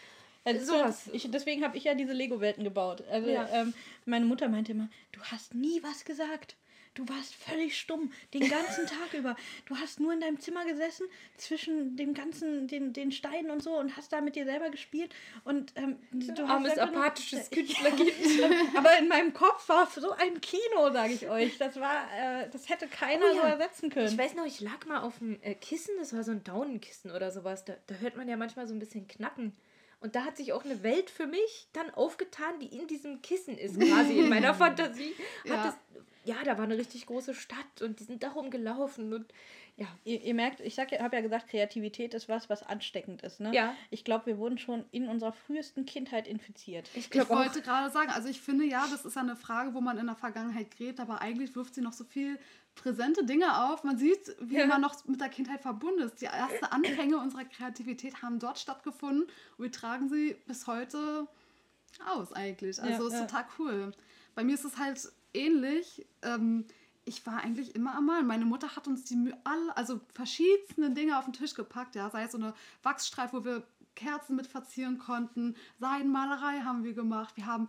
[0.45, 1.09] Also Sowas.
[1.13, 3.03] Ich, deswegen habe ich ja diese Lego-Welten gebaut.
[3.09, 3.47] Also Ja.
[3.53, 3.73] ähm,
[4.05, 6.55] meine Mutter meinte immer, du hast nie was gesagt.
[6.93, 9.35] Du warst völlig stumm den ganzen Tag über.
[9.65, 13.75] Du hast nur in deinem Zimmer gesessen, zwischen dem ganzen, den, den Steinen und so
[13.77, 15.13] und hast da mit dir selber gespielt.
[15.43, 18.11] Und ähm, du armes, apathisches Künstlerkind.
[18.75, 21.57] Aber in meinem Kopf war so ein Kino, sage ich euch.
[21.57, 23.41] Das war, äh, das hätte keiner Oh ja.
[23.41, 24.07] so ersetzen können.
[24.07, 27.09] Ich weiß noch, ich lag mal auf dem äh, Kissen, das war so ein Daunenkissen
[27.11, 27.65] oder sowas.
[27.65, 29.53] Da, da hört man ja manchmal so ein bisschen knacken.
[29.99, 33.57] Und da hat sich auch eine Welt für mich dann aufgetan, die in diesem Kissen
[33.57, 35.15] ist, quasi in meiner Fantasie.
[35.45, 35.63] Hat Ja.
[35.63, 35.75] Das,
[36.25, 39.33] ja, da war eine richtig große Stadt und die sind da rumgelaufen und
[39.75, 39.87] ja.
[40.03, 43.39] Ihr, ihr merkt, ich habe ja gesagt, Kreativität ist was, was ansteckend ist.
[43.39, 43.51] Ne?
[43.55, 43.75] Ja.
[43.89, 46.87] Ich glaube, wir wurden schon in unserer frühesten Kindheit infiziert.
[46.93, 49.81] Ich Ich wollte gerade sagen, also ich finde ja, das ist ja eine Frage, wo
[49.81, 52.37] man in der Vergangenheit gräbt, aber eigentlich wirft sie noch so viel
[52.75, 53.83] präsente Dinge auf.
[53.83, 54.67] Man sieht, wie Ja.
[54.67, 56.21] man noch mit der Kindheit verbunden ist.
[56.21, 59.23] Die ersten Anfänge unserer Kreativität haben dort stattgefunden
[59.57, 61.27] und wir tragen sie bis heute
[62.05, 62.79] aus eigentlich.
[62.79, 63.25] Also Ja, ist ja.
[63.25, 63.91] total cool.
[64.35, 66.05] Bei mir ist es halt ähnlich.
[66.21, 66.65] Ähm,
[67.05, 68.27] ich war eigentlich immer am Malen.
[68.27, 72.23] Meine Mutter hat uns die alle, also verschiedenste Dinge auf den Tisch gepackt, ja, sei
[72.23, 73.63] es so eine Wachsstreif, wo wir
[73.95, 77.67] Kerzen mit verzieren konnten, Seidenmalerei haben wir gemacht, wir haben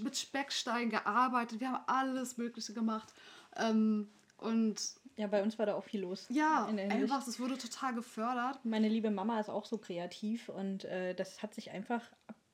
[0.00, 3.12] mit Speckstein gearbeitet, wir haben alles Mögliche gemacht.
[3.56, 4.76] Ähm, und
[5.16, 6.26] Ja, bei uns war da auch viel los.
[6.28, 8.64] ja, einfach, es wurde total gefördert.
[8.64, 12.02] Meine liebe Mama ist auch so kreativ und äh, das hat sich einfach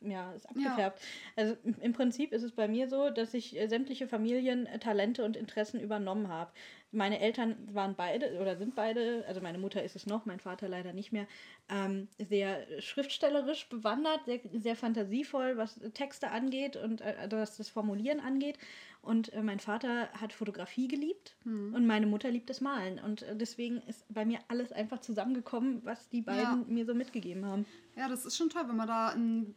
[0.04, 1.00] ja, ist abgefärbt.
[1.36, 4.78] Also im- Prinzip ist es bei mir so, dass ich äh, sämtliche Familien äh,
[5.22, 6.50] und Interessen übernommen habe.
[6.90, 10.68] Meine Eltern waren beide oder sind beide, also meine Mutter ist es noch, mein Vater
[10.68, 11.26] leider nicht mehr,
[11.70, 17.68] ähm, sehr schriftstellerisch bewandert, sehr, sehr fantasievoll, was Texte angeht und äh, also was das
[17.70, 18.58] Formulieren angeht.
[19.00, 23.00] Und äh, mein Vater hat Fotografie geliebt und meine Mutter liebt das Malen.
[23.00, 26.64] Und äh, deswegen ist bei mir alles einfach zusammengekommen, was die beiden Ja.
[26.68, 27.66] mir so mitgegeben haben.
[27.96, 29.54] Ja, das ist schon toll, wenn man da ein,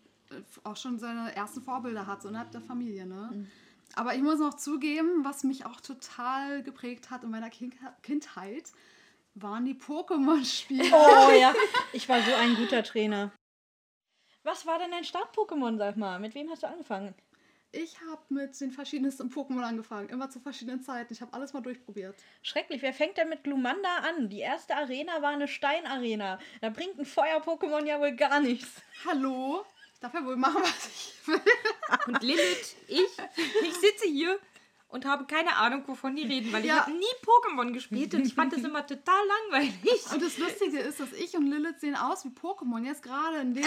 [0.63, 3.29] auch schon seine ersten Vorbilder hat, so innerhalb der Familie, ne?
[3.33, 3.47] Mhm.
[3.95, 8.71] Aber ich muss noch zugeben, was mich auch total geprägt hat in meiner kind Kindheit,
[9.35, 10.91] waren die Pokémon-Spiele.
[10.91, 11.53] Oh ja,
[11.93, 13.31] ich war so ein guter Trainer.
[14.43, 16.19] Was war denn dein Start-Pokémon, sag mal?
[16.19, 17.15] Mit wem hast du angefangen?
[17.71, 21.11] Ich habe mit den verschiedensten Pokémon angefangen, immer zu verschiedenen Zeiten.
[21.11, 22.15] Ich habe alles mal durchprobiert.
[22.41, 24.29] Schrecklich, wer fängt denn mit Glumanda an?
[24.29, 26.39] Die erste Arena war eine Steinarena.
[26.61, 28.81] Da bringt ein Feuer-Pokémon ja wohl gar nichts.
[29.05, 29.65] Hallo?
[29.95, 31.41] Ich darf ja wohl machen, was ich will.
[32.07, 32.99] Und Lilith, ich,
[33.63, 34.37] ich sitze hier
[34.89, 36.81] und habe keine Ahnung, wovon die reden, weil ich Ja.
[36.85, 39.19] habe nie Pokémon gespielt und ich fand das immer total
[39.51, 40.05] langweilig.
[40.13, 42.85] Und das Lustige ist, dass ich und Lilith sehen aus wie Pokémon.
[42.85, 43.63] Jetzt gerade in dem,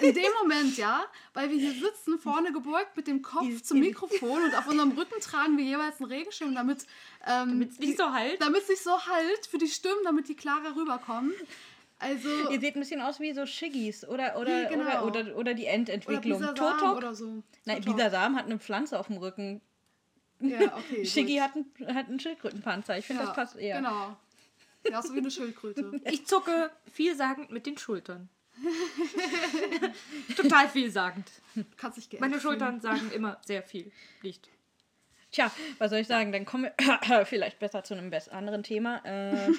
[0.00, 1.04] in dem Moment, ja.
[1.34, 5.20] Weil wir hier sitzen, vorne gebeugt mit dem Kopf zum Mikrofon und auf unserem Rücken
[5.20, 6.82] tragen wir jeweils einen Regenschirm, damit
[7.26, 8.40] ähm, Damit es nicht so halt.
[8.40, 11.32] damit es sich so halt für die Stimmen, damit die klarer rüberkommen.
[11.98, 12.28] Also.
[12.50, 15.04] Ihr seht ein bisschen aus wie so Shiggis oder, oder, Ja, genau.
[15.06, 16.38] oder, oder, oder die oder Endentwicklung.
[16.40, 16.96] Bisasam Totok?
[16.96, 17.42] oder so.
[17.64, 17.96] Nein, Totok.
[17.96, 19.60] Bisasam hat eine Pflanze auf dem Rücken.
[20.40, 21.04] Ja, okay.
[21.06, 22.98] Shiggy hat, ein, hat einen Schildkrötenpanzer.
[22.98, 23.76] Ich finde, ja, das passt eher.
[23.76, 24.16] Genau.
[24.90, 26.00] Ja, so wie eine Schildkröte.
[26.04, 28.28] Ich zucke vielsagend mit den Schultern.
[30.36, 31.30] total vielsagend.
[31.76, 33.92] Kannst dich Meine Schultern sagen immer sehr viel.
[34.22, 34.48] Licht.
[35.30, 36.32] Tja, was soll ich sagen?
[36.32, 39.04] Dann kommen wir vielleicht besser zu einem anderen Thema.
[39.04, 39.52] Äh,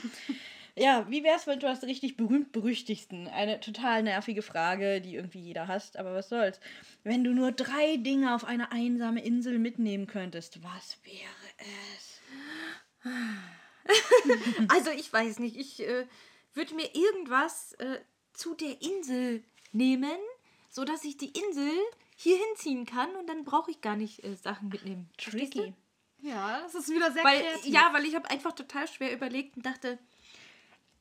[0.77, 3.27] ja, wie wär's, wenn du das richtig berühmt-berüchtigsten?
[3.27, 6.59] Eine total nervige Frage, die irgendwie jeder hasst, aber was soll's.
[7.03, 11.17] Wenn du nur drei Dinge auf eine einsame Insel mitnehmen könntest, was wäre
[11.57, 12.21] es?
[14.67, 16.05] Also ich weiß nicht, ich äh,
[16.53, 17.99] würde mir irgendwas äh,
[18.33, 20.17] zu der Insel nehmen,
[20.69, 21.71] sodass ich die Insel
[22.17, 25.09] hier hinziehen kann und dann brauche ich gar nicht äh, Sachen mitnehmen.
[25.17, 25.73] Tricky.
[26.19, 27.73] Ja, das ist wieder sehr Weil, kreativ.
[27.73, 29.97] ja, weil ich habe einfach total schwer überlegt und dachte,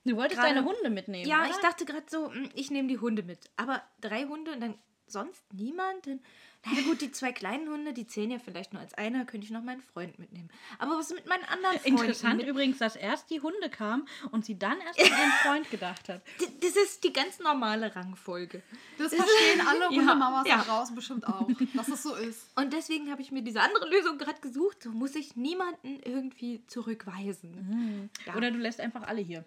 [0.07, 1.51] Du wolltest Gerade- deine Hunde mitnehmen, ja, oder?
[1.51, 3.51] ich dachte gerade so, hm, ich nehme die Hunde mit.
[3.57, 4.75] Aber drei Hunde und dann
[5.09, 6.07] sonst niemand?
[6.07, 9.53] Naja gut, die zwei kleinen Hunde, die zählen ja vielleicht nur als einer, könnte ich
[9.53, 10.49] noch meinen Freund mitnehmen.
[10.81, 11.99] Aber was mit meinen anderen Freunden?
[12.01, 15.71] Interessant Mit, übrigens, dass erst die Hunde kamen und sie dann erst an ihren Freund
[15.71, 16.23] gedacht hat.
[16.41, 18.65] D- das ist die ganz normale Rangfolge.
[18.99, 20.57] Das verstehen alle Hundemamas ja.
[20.57, 22.51] da draußen bestimmt auch, dass es so ist.
[22.59, 24.83] Und deswegen habe ich mir diese andere Lösung gerade gesucht.
[24.83, 28.11] So muss ich niemanden irgendwie zurückweisen.
[28.27, 28.35] Ja.
[28.35, 29.45] Oder du lässt einfach alle hier.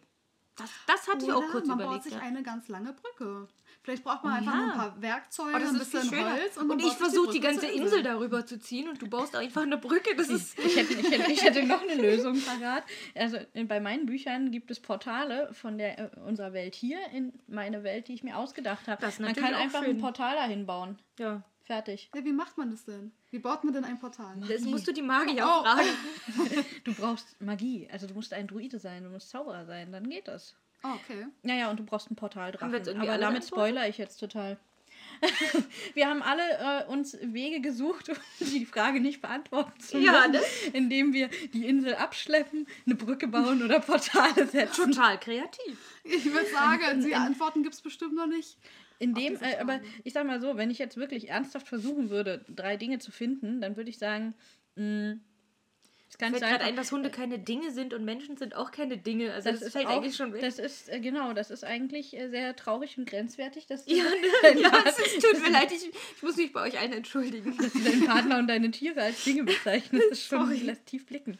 [0.59, 1.95] Das, das hatte ich auch Oder kurz man überlegt.
[1.95, 2.19] baut sich ja.
[2.19, 3.47] eine ganz lange Brücke.
[3.81, 4.59] Vielleicht braucht man einfach ja.
[4.59, 6.01] nur ein paar Werkzeuge, Oh, ein bisschen.
[6.11, 9.35] Holz und, dann ich versuche die Brücke ganze Insel darüber zu ziehen und du baust
[9.35, 10.15] einfach eine Brücke.
[10.17, 10.59] Das ist.
[10.59, 12.83] Ich hätte, ich, hätte, ich hätte noch eine Lösung parat.
[13.15, 17.33] Also in- bei meinen Büchern gibt es Portale von der, äh, unserer Welt hier in
[17.47, 19.07] meine Welt, die ich mir ausgedacht habe.
[19.19, 19.95] Man kann einfach schön.
[19.95, 20.99] ein Portal dahin bauen.
[21.17, 21.41] Ja.
[21.69, 22.09] Fertig.
[22.15, 23.11] Ja, wie macht man das denn?
[23.29, 24.35] Wie baut man denn ein Portal?
[24.47, 25.61] Das musst du die Magier Oh.
[25.63, 25.87] fragen.
[26.83, 27.87] Du brauchst Magie.
[27.91, 30.55] Also du musst ein Druide sein, du musst Zauberer sein, dann geht das.
[30.83, 31.27] Oh, okay.
[31.43, 32.63] Naja, und du brauchst ein Portal drauf.
[32.63, 34.57] Aber damit spoiler ich jetzt total.
[35.93, 40.31] wir haben alle äh, uns Wege gesucht, um die Frage nicht beantworten zu Ja, müssen,
[40.33, 40.41] ne?
[40.73, 44.91] indem wir die Insel abschleppen, eine Brücke bauen oder Portale setzen.
[44.91, 45.77] Total kreativ.
[46.03, 48.57] Ich würde sagen, die Antworten gibt es bestimmt noch nicht.
[48.99, 52.43] In dem, äh, aber ich sag mal so, wenn ich jetzt wirklich ernsthaft versuchen würde,
[52.49, 54.33] drei Dinge zu finden, dann würde ich sagen,
[54.75, 55.17] mh,
[56.09, 58.97] es kann Fällt gerade ein, dass Hunde keine Dinge sind und Menschen sind auch keine
[58.97, 59.31] Dinge.
[59.31, 60.41] Also das, das, ist fällt auch, eigentlich schon weg.
[60.41, 64.03] Das ist, äh, genau, das ist eigentlich äh, sehr traurig und grenzwertig, dass ja,
[64.43, 64.59] ne?
[64.59, 67.55] ja, es ist- tut mir leid, ich, ich muss mich bei euch allen entschuldigen.
[67.57, 70.03] dass du deinen Partner und deine Tiere als Dinge bezeichnest.
[70.09, 71.37] Das ist schon lässt tief blicken.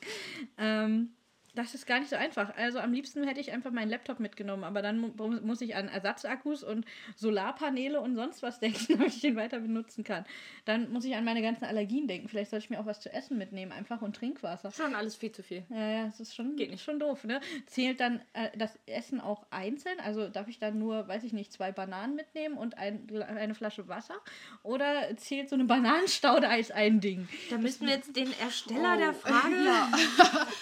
[0.57, 1.13] Ähm,
[1.55, 2.55] Das ist gar nicht so einfach.
[2.57, 5.09] Also am liebsten hätte ich einfach meinen Laptop mitgenommen, aber dann mu
[5.41, 6.85] muss ich an Ersatzakkus und
[7.15, 10.25] Solarpaneele und sonst was denken, damit ich den weiter benutzen kann.
[10.65, 12.27] Dann muss ich an meine ganzen Allergien denken.
[12.29, 14.71] Vielleicht sollte ich mir auch was zu essen mitnehmen, einfach und Trinkwasser.
[14.71, 15.63] Schon alles viel zu viel.
[15.69, 16.83] Ja, ja, das ist schon, Geht nicht.
[16.83, 17.41] schon doof, ne?
[17.65, 19.99] Zählt dann äh, das Essen auch einzeln?
[19.99, 23.87] Also darf ich dann nur, weiß ich nicht, zwei Bananen mitnehmen und ein, eine Flasche
[23.87, 24.15] Wasser?
[24.63, 27.27] Oder zählt so eine Bananenstaude als ein Ding?
[27.49, 29.89] Da müssten wir jetzt den Ersteller der Oh, Frage Ja.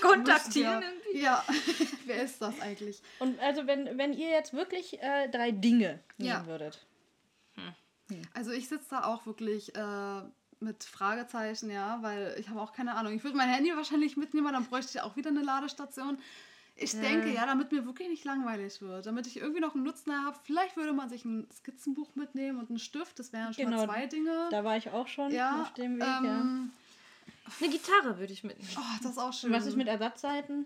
[0.02, 0.77] kontaktieren.
[0.84, 1.46] Ja, ja.
[2.06, 3.02] wer ist das eigentlich?
[3.20, 6.46] Und also wenn, wenn ihr jetzt wirklich äh, drei Dinge nehmen Ja.
[6.46, 6.86] würdet.
[8.34, 10.22] Also ich sitze da auch wirklich äh,
[10.60, 13.14] mit Fragezeichen, ja, weil ich habe auch keine Ahnung.
[13.14, 16.18] Ich würde mein Handy wahrscheinlich mitnehmen, weil dann bräuchte ich auch wieder eine Ladestation.
[16.80, 20.14] Ich denke, ja, damit mir wirklich nicht langweilig wird, damit ich irgendwie noch einen Nutzen
[20.14, 20.38] habe.
[20.44, 23.18] Vielleicht würde man sich ein Skizzenbuch mitnehmen und einen Stift.
[23.18, 24.48] Das wären schon Genau, mal zwei Dinge.
[24.52, 26.72] Da war ich auch schon ja, auf dem Weg, ähm,
[27.60, 28.70] Eine Gitarre würde ich mitnehmen.
[28.78, 29.52] Oh, das ist auch schön.
[29.52, 30.66] Was ist mit Ersatzseiten?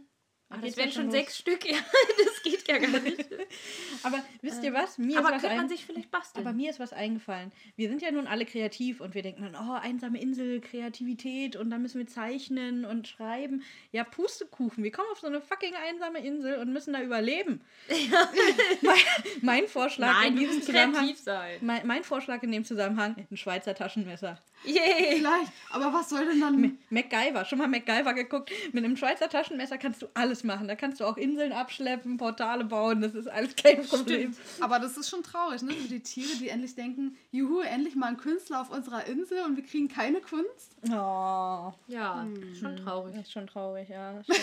[0.54, 1.14] Ah, Geht's das wären schon los.
[1.14, 1.62] sechs Stück.
[1.72, 1.78] Ja,
[2.26, 3.26] das geht ja gar nicht.
[4.04, 4.98] Aber wisst ihr was?
[4.98, 6.46] Mir Aber ist was könnte man sich vielleicht basteln?
[6.46, 7.54] Aber mir ist was eingefallen.
[7.78, 11.70] Wir sind ja nun alle kreativ und wir denken dann, oh, einsame Insel, Kreativität und
[11.70, 13.64] dann müssen wir zeichnen und schreiben.
[13.94, 14.84] Ja, Pustekuchen.
[14.84, 17.62] Wir kommen auf so eine fucking einsame Insel und müssen da überleben.
[18.82, 18.98] mein,
[19.42, 21.06] mein Vorschlag Nein, in diesem Zusammenhang.
[21.06, 21.60] kreativ sein.
[21.62, 24.38] Mein, mein Vorschlag in dem Zusammenhang, ein Schweizer Taschenmesser.
[24.64, 25.18] Yay!
[25.18, 25.52] Vielleicht.
[25.72, 26.78] Aber was soll denn dann.
[26.90, 28.52] MacGyver, schon mal MacGyver geguckt.
[28.74, 30.68] Mit einem Schweizer Taschenmesser kannst du alles machen.
[30.68, 34.36] Da kannst du auch Inseln abschleppen, Portale bauen, das ist alles kein Problem.
[34.60, 35.74] Aber das ist schon traurig, ne?
[35.74, 39.56] Für die Tiere, die endlich denken, juhu, endlich mal ein Künstler auf unserer Insel und
[39.56, 40.76] wir kriegen keine Kunst.
[40.88, 42.26] Oh, Ja,
[42.60, 43.16] schon traurig.
[43.16, 44.22] ist schon traurig, ja.
[44.24, 44.40] stimmt.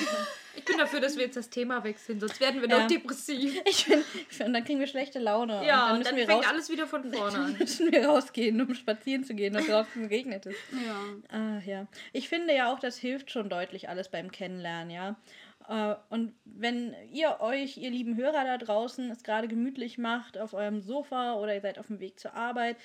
[0.57, 2.81] Ich bin dafür, dass wir jetzt das Thema wechseln, sonst werden wir Ja.
[2.81, 3.55] noch depressiv.
[3.65, 5.65] Ich finde, find, dann kriegen wir schlechte Laune.
[5.67, 7.57] Ja, und und dann, wir fängt raus, alles wieder von vorne dann an.
[7.59, 10.57] müssen wir rausgehen, um spazieren zu gehen und draußen regnet es.
[10.87, 11.37] Ja.
[11.37, 11.87] Ah, ja.
[12.13, 15.17] Ich finde ja auch, das hilft schon deutlich alles beim Kennenlernen, ja.
[15.69, 20.55] Äh, Und wenn ihr euch, ihr lieben Hörer da draußen, es gerade gemütlich macht auf
[20.55, 22.77] eurem Sofa oder ihr seid auf dem Weg zur Arbeit,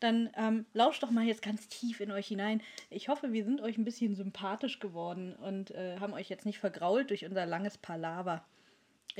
[0.00, 2.62] dann ähm, lauscht doch mal jetzt ganz tief in euch hinein.
[2.88, 6.58] Ich hoffe, wir sind euch ein bisschen sympathisch geworden und äh, haben euch jetzt nicht
[6.58, 8.44] vergrault durch unser langes Palaver.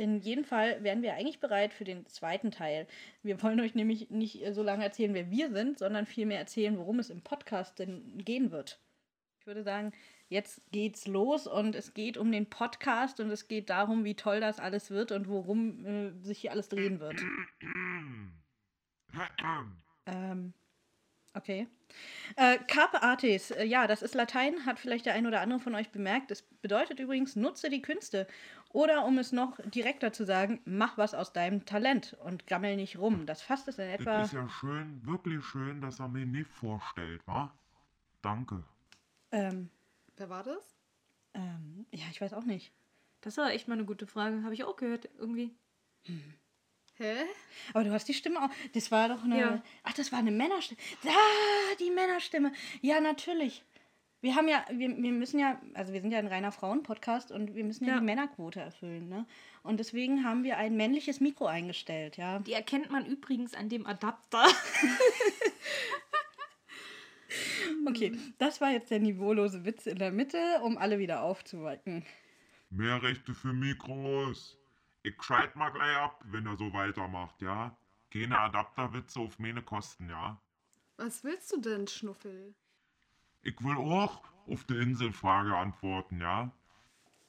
[0.01, 2.87] In jedem Fall wären wir eigentlich bereit für den zweiten Teil.
[3.23, 6.79] Wir wollen euch nämlich nicht äh, so lange erzählen, wer wir sind, sondern vielmehr erzählen,
[6.79, 8.81] worum es im Podcast denn gehen wird.
[9.41, 9.93] Ich würde sagen,
[10.31, 14.41] jetzt geht's los und es geht um den Podcast und es geht darum, wie toll
[14.41, 17.21] das alles wird und worum äh, sich hier alles drehen wird.
[20.07, 20.55] Ähm,
[21.35, 21.67] okay.
[22.37, 25.75] Äh, Carpe Artis, äh, ja, das ist Latein, hat vielleicht der ein oder andere von
[25.75, 26.31] euch bemerkt.
[26.31, 28.27] Es bedeutet übrigens, nutze die Künste.
[28.73, 32.99] Oder um es noch direkter zu sagen, mach was aus deinem Talent und gammel nicht
[32.99, 33.27] rum.
[33.27, 34.19] Das fasst es in etwa.
[34.19, 37.53] Das ist ja schön, wirklich schön, dass er mir nicht vorstellt, wa?
[38.23, 38.63] Danke.
[39.33, 39.71] Ähm,
[40.17, 40.77] Wer war das?
[41.35, 42.73] ähm, ja, ich weiß auch nicht.
[43.23, 44.43] Das war echt mal eine gute Frage.
[44.45, 45.51] Habe ich auch gehört, irgendwie.
[46.95, 47.15] Hä?
[47.73, 48.51] Aber du hast die Stimme auch.
[48.75, 49.39] Das war doch eine.
[49.39, 49.63] Ja.
[49.83, 50.81] Ach, das war eine Männerstimme.
[51.07, 52.53] Ah, die Männerstimme.
[52.83, 53.65] Ja, natürlich.
[54.23, 57.55] Wir haben ja, wir, wir müssen ja, also wir sind ja ein reiner Frauen-Podcast und
[57.55, 57.99] wir müssen ja, Ja.
[58.01, 59.27] die Männerquote erfüllen, ne?
[59.63, 62.39] Und deswegen haben wir ein männliches Mikro eingestellt, ja.
[62.41, 64.45] Die erkennt man übrigens an dem Adapter.
[67.87, 72.05] Okay, das war jetzt der niveaulose Witz in der Mitte, um alle wieder aufzuwecken.
[72.71, 74.59] Mehr Rechte für Mikros.
[75.03, 77.77] Ich schalt mal gleich ab, wenn er so weitermacht, ja?
[78.13, 80.41] Keine Adapterwitze auf meine Kosten, ja?
[80.97, 82.55] Was willst du denn, Schnuffel?
[83.43, 86.51] Ich will auch auf die Inselfrage antworten, ja?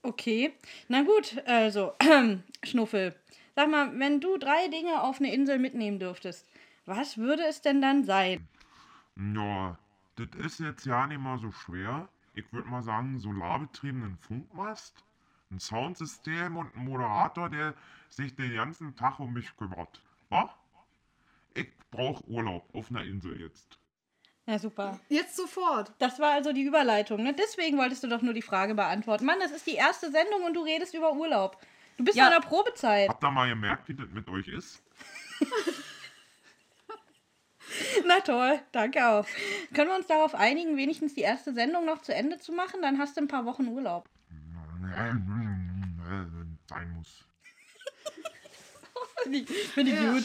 [0.04, 0.54] Okay,
[0.88, 1.94] na gut, also,
[2.64, 3.16] Schnuffel,
[3.56, 6.48] sag mal, wenn du drei Dinge auf eine Insel mitnehmen dürftest,
[6.86, 8.48] was würde es denn dann sein?
[9.16, 9.78] Ja,
[10.16, 12.10] das ist jetzt ja nicht mal so schwer.
[12.34, 15.04] Ich würde mal sagen, solarbetriebenen Funkmast,
[15.52, 17.76] ein Soundsystem und ein Moderator, der
[18.10, 20.02] sich den ganzen Tag um mich kümmert.
[20.30, 20.56] Wa?
[21.54, 23.81] Ich brauche Urlaub auf einer Insel jetzt.
[24.52, 25.00] Ja, super.
[25.08, 25.94] Jetzt sofort.
[25.98, 27.34] Das war also die Überleitung, ne?
[27.34, 29.24] Deswegen wolltest du doch nur die Frage beantworten.
[29.26, 31.58] Mann, das ist die erste Sendung und du redest über Urlaub.
[31.96, 32.26] Du bist Ja.
[32.26, 33.08] in der Probezeit.
[33.08, 34.84] Habt ihr mal gemerkt, wie das mit euch ist?
[38.06, 39.26] Na toll, danke auch.
[39.74, 42.82] Können wir uns darauf einigen, wenigstens die erste Sendung noch zu Ende zu machen?
[42.82, 44.10] Dann hast du ein paar Wochen Urlaub.
[46.68, 47.24] Sein muss.
[49.24, 50.24] Finde ich, find ich gut.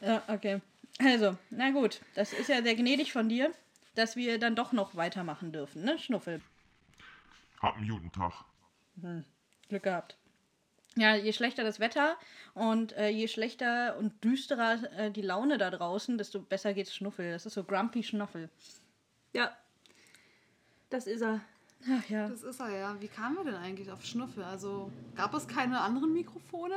[0.00, 0.60] Ja, okay.
[0.98, 2.00] Also, na gut.
[2.16, 3.52] Das ist ja sehr gnädig von dir,
[3.98, 6.40] dass wir dann doch noch weitermachen dürfen, ne, Schnuffel?
[7.60, 8.44] Hab einen guten Tag.
[9.68, 10.16] Glück gehabt.
[10.96, 12.16] Ja, je schlechter das Wetter
[12.54, 17.30] und äh, je schlechter und düsterer äh, die Laune da draußen, desto besser geht's Schnuffel.
[17.30, 18.48] Das ist so Grumpy Schnuffel.
[19.32, 19.56] Ja.
[20.90, 21.40] Das ist er.
[21.88, 22.28] Ach ja.
[22.28, 23.00] Das ist er ja.
[23.00, 24.42] Wie kamen wir denn eigentlich auf Schnuffel?
[24.42, 26.76] Also gab es keine anderen Mikrofone?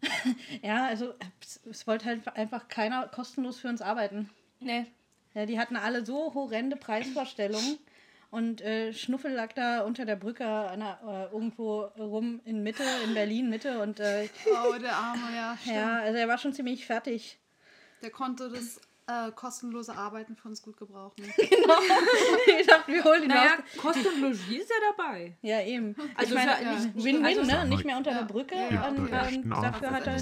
[0.62, 4.30] Ja, also es, es wollte halt einfach keiner kostenlos für uns arbeiten.
[4.60, 4.86] Nee.
[5.38, 7.78] Ja, die hatten alle so horrende Preisvorstellungen.
[8.30, 10.98] Und äh, Schnuffel lag da unter der Brücke einer,
[11.30, 13.80] äh, irgendwo rum in Mitte, in Berlin Mitte.
[13.80, 15.56] Und äh, Oh, der Arme, ja.
[15.60, 15.76] Stimmt.
[15.76, 17.38] ja, also er war schon ziemlich fertig.
[18.02, 21.22] Der konnte das äh, kostenlose Arbeiten für uns gut gebrauchen.
[22.60, 23.80] ich dachte, wir holen ihn Naja, aus.
[23.80, 25.36] Kost und Logis ist ja dabei.
[25.42, 25.94] Ja, eben.
[26.16, 27.64] Also ich meine, ja Win-Win, also- ne?
[27.66, 28.18] Nicht mehr unter Ja.
[28.18, 28.56] der Brücke.
[28.56, 30.16] Ja, und, da ähm, dafür hat er,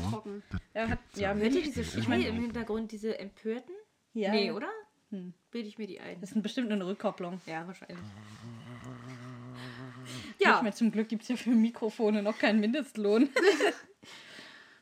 [0.75, 3.75] er hat, ja, Hört ihr diese Ich Schreie mein- im Hintergrund, diese Empörten?
[4.13, 4.69] ja, Nee, oder?
[5.11, 6.21] Bilde ich mir die ein.
[6.21, 7.41] Das ist bestimmt eine Rückkopplung.
[7.47, 7.99] Ja, wahrscheinlich.
[7.99, 8.57] Ja.
[10.39, 13.31] Ja, Nicht mehr zum Glück gibt es ja für Mikrofone noch keinen Mindestlohn.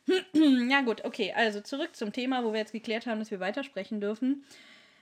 [0.69, 1.33] ja gut, okay.
[1.35, 4.43] Also zurück zum Thema, wo wir jetzt geklärt haben, dass wir weitersprechen dürfen.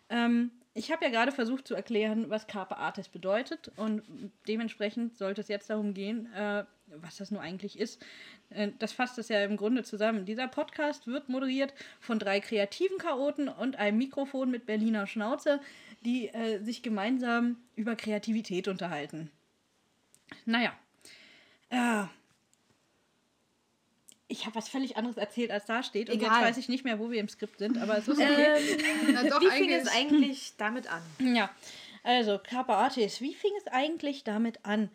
[0.10, 4.02] Ähm, ich habe ja gerade versucht zu erklären, was Carpe Artis bedeutet und
[4.48, 8.04] dementsprechend sollte es jetzt darum gehen, äh, was das nur eigentlich ist.
[8.50, 10.26] Äh, das fasst es ja im Grunde zusammen.
[10.26, 15.60] Dieser Podcast wird moderiert von drei kreativen Chaoten und einem Mikrofon mit Berliner Schnauze,
[16.02, 19.30] die äh, sich gemeinsam über Kreativität unterhalten.
[20.46, 20.74] Naja.
[21.70, 22.06] Äh,
[24.34, 26.10] ich habe was völlig anderes erzählt, als da steht.
[26.10, 26.32] Und Egal.
[26.32, 28.58] jetzt weiß ich nicht mehr, wo wir im Skript sind, aber es ist okay.
[28.58, 31.02] ähm, Na, doch, wie fing es eigentlich damit an?
[31.20, 31.50] Ja,
[32.04, 34.90] also Carpe Artis, wie fing es eigentlich damit an?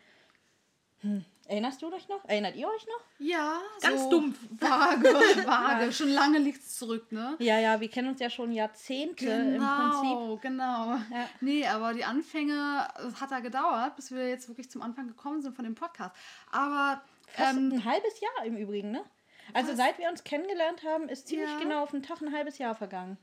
[1.01, 1.23] Hm.
[1.47, 2.23] Erinnerst du euch noch?
[2.25, 3.03] Erinnert ihr euch noch?
[3.17, 4.37] Ja, Ganz so dumpf.
[4.51, 5.03] Vage,
[5.47, 5.91] vage.
[5.91, 7.37] Schon lange liegt es zurück, ne?
[7.39, 10.03] Ja, ja, wir kennen uns ja schon Jahrzehnte im Prinzip.
[10.03, 10.95] Genau, genau.
[11.11, 11.29] Ja.
[11.41, 15.41] Nee, aber die Anfänge es hat da gedauert, bis wir jetzt wirklich zum Anfang gekommen
[15.41, 16.15] sind von dem Podcast.
[16.51, 19.03] Aber Fast ähm, ein halbes Jahr im Übrigen, ne?
[19.53, 21.59] Also seit wir uns kennengelernt haben, ist ziemlich Ja.
[21.59, 23.17] genau auf den Tag ein halbes Jahr vergangen.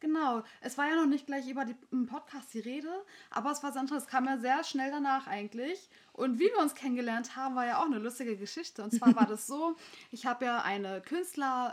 [0.00, 2.90] Genau, es war ja noch nicht gleich über im Podcast die Rede,
[3.30, 3.92] aber es war interessant.
[4.02, 5.88] Es kam ja sehr schnell danach eigentlich.
[6.12, 8.82] Und wie wir uns kennengelernt haben, war ja auch eine lustige Geschichte.
[8.82, 9.76] Und zwar war das so,
[10.10, 11.00] ich habe ja eine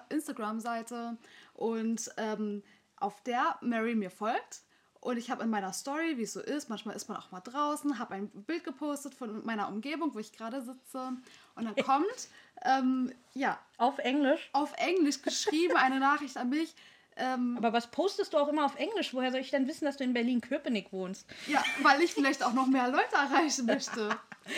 [0.09, 1.17] Künstler-Instagram-Seite
[1.53, 2.63] und ähm,
[2.97, 4.61] auf der Mary mir folgt.
[5.01, 7.39] Und ich habe in meiner Story, wie es so ist, manchmal ist man auch mal
[7.39, 11.13] draußen, habe ein Bild gepostet von meiner Umgebung, wo ich gerade sitze.
[11.55, 12.27] Und dann kommt,
[12.63, 14.49] ähm, ja, Auf Englisch.
[14.53, 16.73] auf Englisch geschrieben eine Nachricht an mich.
[17.15, 19.13] Ähm, Aber was postest du auch immer auf Englisch?
[19.13, 21.27] Woher soll ich denn wissen, dass du in Berlin-Köpenick wohnst?
[21.47, 24.09] Ja, weil ich vielleicht auch noch mehr Leute erreichen möchte.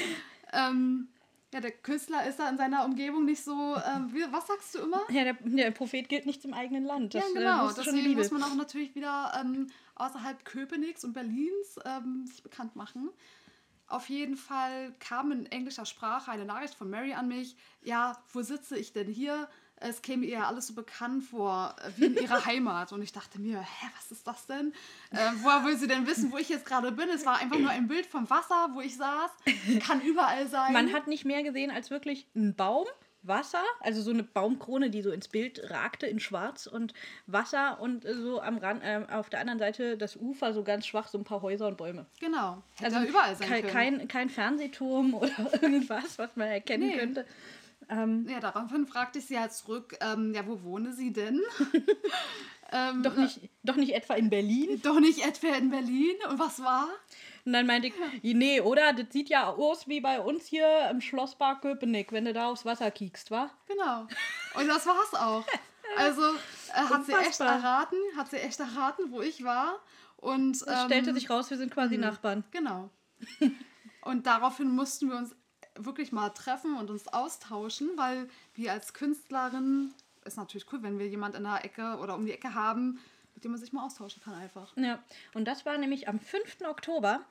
[0.53, 1.07] ähm,
[1.53, 3.75] ja, der Künstler ist da in seiner Umgebung nicht so.
[3.75, 5.01] Ähm, wie, was sagst du immer?
[5.09, 7.13] Ja, der, der Prophet gilt nicht im eigenen Land.
[7.13, 7.67] Das, ja, äh, genau.
[7.69, 12.75] die Deswegen muss man auch natürlich wieder ähm, außerhalb Köpenick's und Berlins ähm, sich bekannt
[12.75, 13.09] machen.
[13.91, 17.55] Auf jeden Fall kam in englischer Sprache eine Nachricht von Mary an mich.
[17.81, 19.49] Ja, wo sitze ich denn hier?
[19.75, 22.93] Es käme ihr ja alles so bekannt vor, äh, wie in ihrer Heimat.
[22.93, 24.73] Und ich dachte mir, hä, was ist das denn?
[25.09, 27.09] Äh, woher will sie denn wissen, wo ich jetzt gerade bin?
[27.09, 29.31] Es war einfach nur ein Bild vom Wasser, wo ich saß.
[29.85, 30.71] Kann überall sein.
[30.71, 32.85] Man hat nicht mehr gesehen als wirklich einen Baum,
[33.23, 36.93] Wasser, also so eine Baumkrone, die so ins Bild ragte in schwarz und
[37.27, 41.07] Wasser und so am Rand, äh, auf der anderen Seite das Ufer so ganz schwach,
[41.07, 42.05] so ein paar Häuser und Bäume.
[42.19, 42.63] Genau.
[42.79, 45.29] Hätte Also ja überall sein kein, kein, kein Fernsehturm oder
[45.61, 46.97] irgendwas, was man erkennen Nee.
[46.97, 47.25] könnte.
[47.89, 51.41] Ähm, Ja, daraufhin fragte ich sie halt zurück, ähm, ja, wo wohne sie denn?
[52.71, 54.79] ähm, doch, nicht, doch nicht etwa in Berlin.
[54.83, 56.15] Doch nicht etwa in Berlin.
[56.29, 56.87] Und was war?
[57.45, 57.93] Und dann meinte ich,
[58.33, 58.93] nee, oder?
[58.93, 62.65] Das sieht ja aus wie bei uns hier im Schlosspark Köpenick, wenn du da aufs
[62.65, 63.49] Wasser kiekst, wa?
[63.67, 64.07] Genau.
[64.55, 65.45] Und das war's auch.
[65.97, 67.55] Also äh, hat sie echt Unfassbar.
[67.55, 69.79] erraten, hat sie echt erraten, wo ich war.
[70.17, 72.43] Und Es ähm, stellte sich raus, wir sind quasi Nachbarn.
[72.51, 72.89] Genau.
[74.03, 75.35] Und daraufhin mussten wir uns
[75.75, 79.93] wirklich mal treffen und uns austauschen, weil wir als Künstlerin
[80.25, 82.99] ist natürlich cool, wenn wir jemand in der Ecke oder um die Ecke haben,
[83.35, 84.75] mit dem man sich mal austauschen kann einfach.
[84.77, 86.61] Ja, und das war nämlich am 5.
[86.67, 87.25] Oktober.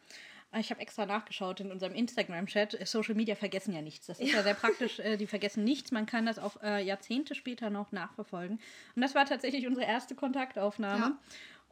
[0.59, 2.77] Ich habe extra nachgeschaut in unserem Instagram-Chat.
[2.87, 4.07] Social Media vergessen ja nichts.
[4.07, 4.99] Das ist ja, sehr praktisch.
[4.99, 5.93] Äh, die vergessen nichts.
[5.93, 8.59] Man kann das auch äh, Jahrzehnte später noch nachverfolgen.
[8.97, 11.05] Und das war tatsächlich unsere erste Kontaktaufnahme.
[11.05, 11.19] Ja.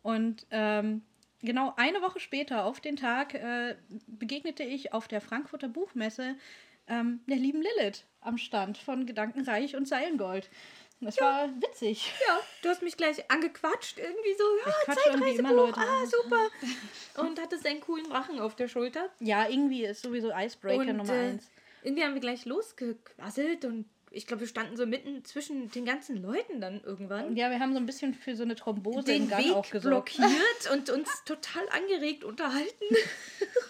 [0.03, 1.03] Und ähm,
[1.41, 3.75] genau eine Woche später, auf den Tag, äh,
[4.07, 6.37] begegnete ich auf der Frankfurter Buchmesse
[6.87, 10.51] ähm, der lieben Lilith am Stand von Gedankenreich und Seilengold.
[11.01, 12.13] Das war witzig.
[12.27, 17.23] Ja, du hast mich gleich angequatscht, irgendwie so, ja, Zeitreisebuch, Leute ah, super.
[17.23, 19.09] Und hattest einen coolen Drachen auf der Schulter.
[19.21, 21.51] Ja, irgendwie ist sowieso Icebreaker und Nummer äh, eins.
[21.83, 26.23] irgendwie haben wir gleich losgequasselt und ich glaube, wir standen so mitten zwischen den ganzen
[26.23, 27.37] Leuten dann irgendwann.
[27.37, 30.17] Ja, wir haben so ein bisschen für so eine Thrombose den Gang auch Weg gesorgt.
[30.17, 32.85] blockiert und uns total angeregt unterhalten.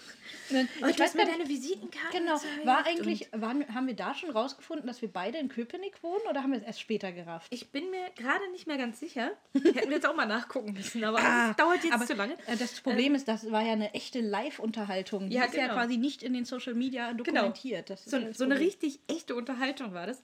[0.50, 3.94] Ne, Oh, ich du hast mir deine Visitenkarte genau, war und eigentlich, waren, haben wir
[3.94, 7.12] da schon rausgefunden, dass wir beide in Köpenick wohnen oder haben wir es erst später
[7.12, 7.48] gerafft?
[7.52, 9.32] Ich bin mir gerade nicht mehr ganz sicher.
[9.52, 12.34] Hätten wir jetzt auch mal nachgucken müssen, aber Ah, das dauert jetzt aber, zu lange.
[12.46, 15.28] äh, Das Problem ist, das war ja eine echte Live-Unterhaltung.
[15.28, 15.74] Die Ja, ist ja genau.
[15.74, 17.90] quasi nicht in den Social Media dokumentiert.
[17.90, 20.22] Das ist So, ja so eine richtig echte Unterhaltung war das.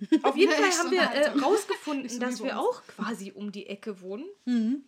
[0.22, 1.40] Auf jeden Fall haben wir äh, Unterhaltung.
[1.42, 4.24] rausgefunden, dass wir auch quasi um die Ecke wohnen.
[4.44, 4.84] Mhm.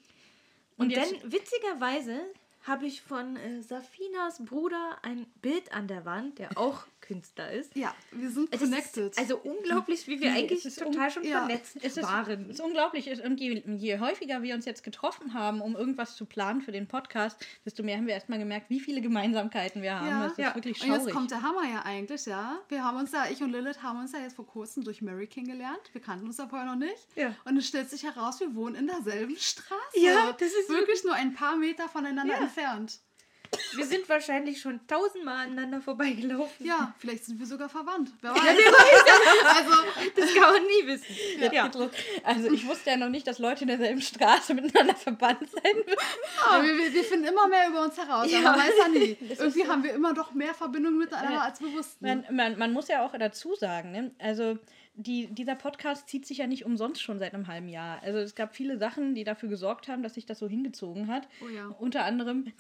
[0.76, 2.20] Und, Und dann, witzigerweise,
[2.63, 7.75] habe ich von äh, Safinas Bruder ein Bild an der Wand, der auch Künstler ist.
[7.75, 9.19] Ja, wir sind connected.
[9.19, 12.45] also unglaublich, wie wir Nee, eigentlich total un- schon ja, vernetzt Es ist, waren.
[12.49, 13.11] es ist unglaublich.
[13.25, 16.87] Und je, je häufiger wir uns jetzt getroffen haben, um irgendwas zu planen für den
[16.87, 20.07] Podcast, desto mehr haben wir erstmal gemerkt, wie viele Gemeinsamkeiten wir haben.
[20.09, 20.23] Ja.
[20.23, 20.55] das ist Ja.
[20.55, 21.15] wirklich und jetzt schaurig.
[21.15, 22.61] kommt der Hammer ja eigentlich, ja.
[22.69, 25.27] Wir haben uns ja, ich und Lilith haben uns ja jetzt vor kurzem durch Mary
[25.27, 25.81] kennengelernt.
[25.93, 27.09] Wir kannten uns ja vorher noch nicht.
[27.17, 27.35] Ja.
[27.45, 29.99] Und es stellt sich heraus, wir wohnen in derselben Straße.
[29.99, 32.41] Ja, das ist wirklich nur ein paar Meter voneinander Ja.
[32.43, 33.01] entfernt.
[33.74, 36.64] Wir sind wahrscheinlich schon tausendmal aneinander vorbeigelaufen.
[36.66, 38.11] Ja, vielleicht sind wir sogar verwandt.
[38.20, 38.40] Wer weiß.
[39.57, 39.70] also,
[40.16, 41.07] Das kann man nie wissen.
[41.53, 41.70] Ja.
[42.24, 45.98] Also ich wusste ja noch nicht, dass Leute in derselben Straße miteinander verbannt sein müssen.
[46.51, 48.38] ja, wir, wir- wir finden immer mehr über uns heraus, Ja.
[48.40, 49.16] aber man weiß ja nie.
[49.20, 52.05] Irgendwie haben wir immer doch mehr Verbindungen miteinander, als wir wussten.
[52.07, 54.11] Man, man, man muss ja auch dazu sagen, ne?
[54.18, 54.59] also
[55.03, 58.03] die, dieser Podcast zieht sich ja nicht umsonst schon seit einem halben Jahr.
[58.03, 61.26] Also es gab viele Sachen, die dafür gesorgt haben, dass sich das so hingezogen hat.
[61.44, 61.66] Oh ja.
[61.78, 62.53] Unter anderem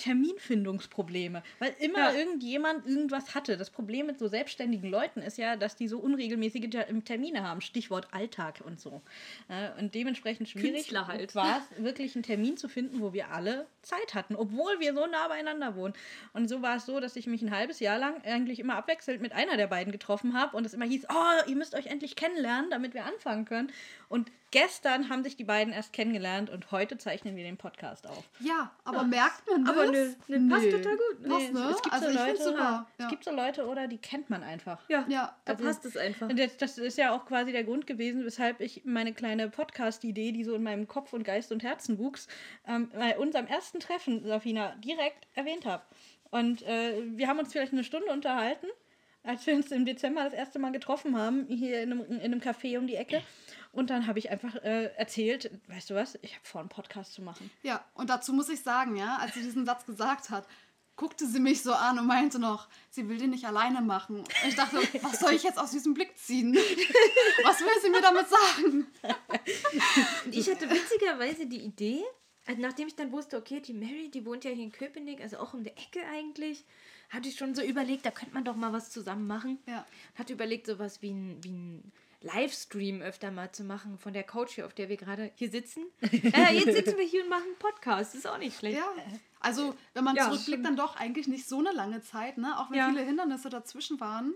[0.50, 2.12] Terminfindungsprobleme, weil immer Ja.
[2.14, 3.56] irgendjemand irgendwas hatte.
[3.56, 7.60] Das Problem mit so selbstständigen Leuten ist ja, dass die so unregelmäßige Ter- Termine haben.
[7.60, 9.02] Stichwort Alltag und so.
[9.78, 11.34] Und dementsprechend schwierig halt.
[11.34, 15.06] war es, wirklich einen Termin zu finden, wo wir alle Zeit hatten, obwohl wir so
[15.06, 15.94] nah beieinander wohnen.
[16.32, 19.20] Und so war es so, dass ich mich ein halbes Jahr lang eigentlich immer abwechselnd
[19.22, 22.16] mit einer der beiden getroffen habe und es immer hieß, oh, ihr müsst euch endlich
[22.30, 23.72] kennenlernen, damit wir anfangen können.
[24.08, 28.28] Und gestern haben sich die beiden erst kennengelernt und heute zeichnen wir den Podcast auf.
[28.40, 29.74] Ja, aber merkt man das?
[29.76, 31.16] Aber ne, ne, passt total gut.
[31.20, 31.70] Was, Nee, ne?
[31.70, 32.86] es gibt also so Leute, super.
[32.98, 33.08] Es Ja.
[33.10, 34.80] gibt so Leute, oder die kennt man einfach.
[34.88, 36.28] Ja, Ja, da also- passt es einfach.
[36.28, 40.32] Und das, das ist ja auch quasi der Grund gewesen, weshalb ich meine kleine Podcast-Idee,
[40.32, 42.26] die so in meinem Kopf und Geist und Herzen wuchs,
[42.66, 45.84] ähm, bei unserem ersten Treffen, Safina, direkt erwähnt habe.
[46.30, 48.66] Und äh, wir haben uns vielleicht eine Stunde unterhalten,
[49.22, 52.40] als wir uns im Dezember das erste Mal getroffen haben, hier in einem, in einem
[52.40, 53.22] Café um die Ecke.
[53.72, 57.12] Und dann habe ich einfach äh, erzählt, weißt du was, ich habe vor, einen Podcast
[57.12, 57.50] zu machen.
[57.62, 60.46] Ja, und dazu muss ich sagen, ja, als sie diesen Satz gesagt hat,
[60.96, 64.20] guckte sie mich so an und meinte noch, sie will den nicht alleine machen.
[64.20, 66.54] Und ich dachte, was soll ich jetzt aus diesem Blick ziehen?
[67.44, 68.86] Was will sie mir damit sagen?
[70.26, 72.02] Und ich hatte witzigerweise die Idee,
[72.46, 75.38] also nachdem ich dann wusste, okay, die Mary, die wohnt ja hier in Köpenick, also
[75.38, 76.64] auch um der Ecke eigentlich,
[77.10, 79.58] hatte ich schon so überlegt, da könnte man doch mal was zusammen machen.
[79.66, 79.86] Ja.
[80.14, 84.52] Hatte überlegt, sowas wie ein, wie ein Livestream öfter mal zu machen von der Couch
[84.54, 85.84] hier, auf der wir gerade hier sitzen.
[86.02, 88.78] äh, jetzt sitzen wir hier und machen einen Podcast, ist auch nicht schlecht.
[88.78, 88.92] Ja,
[89.40, 92.58] also wenn man Ja, zurückblickt, dann doch eigentlich nicht so eine lange Zeit, ne?
[92.58, 92.88] auch wenn Ja.
[92.90, 94.34] viele Hindernisse dazwischen waren.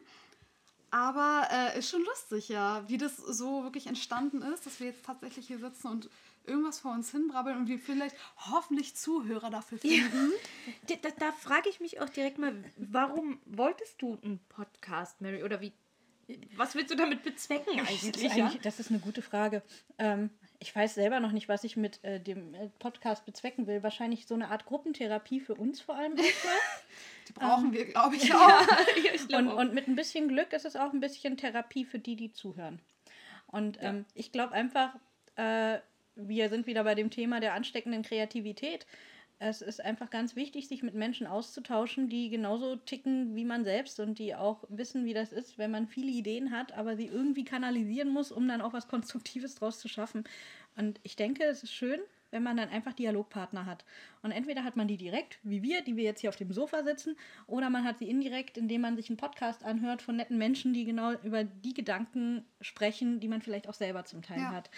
[0.91, 5.05] Aber äh, ist schon lustig, ja, wie das so wirklich entstanden ist, dass wir jetzt
[5.05, 6.09] tatsächlich hier sitzen und
[6.47, 10.33] irgendwas vor uns hinbrabbeln und wir vielleicht hoffentlich Zuhörer dafür finden.
[10.89, 15.43] Da, da, da frage ich mich auch direkt mal, warum wolltest du einen Podcast, Mary?
[15.43, 15.73] Oder wie,
[16.57, 18.35] was willst du damit bezwecken Das ist, eigentlich?
[18.35, 18.47] Ja?
[18.47, 19.63] eigentlich, das ist eine gute Frage.
[19.99, 23.83] Ähm, ich weiß selber noch nicht, was ich mit äh, dem äh, Podcast bezwecken will.
[23.83, 26.17] Wahrscheinlich so eine Art Gruppentherapie für uns vor allem.
[27.29, 28.61] Die brauchen wir, glaube ich, auch.
[29.13, 29.57] ich glaub Und, auch.
[29.59, 32.81] und mit ein bisschen Glück ist es auch ein bisschen Therapie für die, die zuhören.
[33.47, 34.95] Und ähm, ich glaube einfach,
[35.37, 35.79] äh,
[36.17, 38.87] wir sind wieder bei dem Thema der ansteckenden Kreativität.
[39.41, 43.99] Es ist einfach ganz wichtig, sich mit Menschen auszutauschen, die genauso ticken wie man selbst
[44.01, 47.45] und die auch wissen, wie das ist, wenn man viele Ideen hat, aber sie irgendwie
[47.45, 50.25] kanalisieren muss, um dann auch was Konstruktives draus zu schaffen.
[50.77, 52.01] Und ich denke, es ist schön,
[52.31, 53.85] wenn man dann einfach Dialogpartner hat.
[54.23, 56.83] Und entweder hat man die direkt, wie wir, die wir jetzt hier auf dem Sofa
[56.83, 60.73] sitzen, oder man hat sie indirekt, indem man sich einen Podcast anhört von netten Menschen,
[60.73, 64.51] die genau über die Gedanken sprechen, die man vielleicht auch selber zum Teil Ja.
[64.51, 64.71] hat.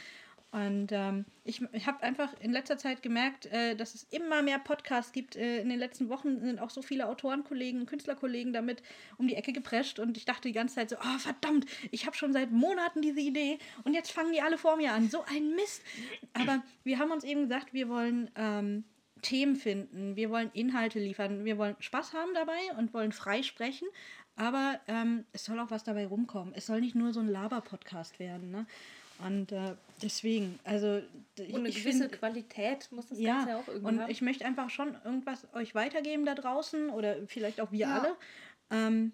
[0.52, 4.58] Und ähm, ich, ich habe einfach in letzter Zeit gemerkt, äh, dass es immer mehr
[4.58, 5.36] Podcasts gibt.
[5.36, 8.82] Äh, in den letzten Wochen sind auch so viele Autorenkollegen Künstlerkollegen damit
[9.18, 9.98] um die Ecke geprescht.
[9.98, 13.20] Und ich dachte die ganze Zeit so, oh verdammt, ich habe schon seit Monaten diese
[13.20, 15.10] Idee und jetzt fangen die alle vor mir an.
[15.10, 15.82] So ein Mist.
[16.32, 18.84] Aber wir haben uns eben gesagt, wir wollen ähm,
[19.22, 23.88] Themen finden, wir wollen Inhalte liefern, wir wollen Spaß haben dabei und wollen frei sprechen.
[24.36, 26.54] Aber ähm, es soll auch was dabei rumkommen.
[26.54, 28.50] Es soll nicht nur so ein Laber-Podcast werden.
[28.50, 28.66] Ne?
[29.18, 31.00] Und äh, deswegen, also
[31.38, 34.00] d- Und eine ich gewisse find- Qualität muss das ja, Ganze ja auch irgendwie und
[34.02, 34.10] haben.
[34.10, 37.98] ich möchte einfach schon irgendwas euch weitergeben da draußen oder vielleicht auch wir Ja.
[38.00, 38.16] alle.
[38.70, 39.12] Ähm,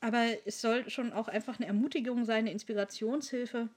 [0.00, 3.68] aber es soll schon auch einfach eine Ermutigung sein, eine Inspirationshilfe.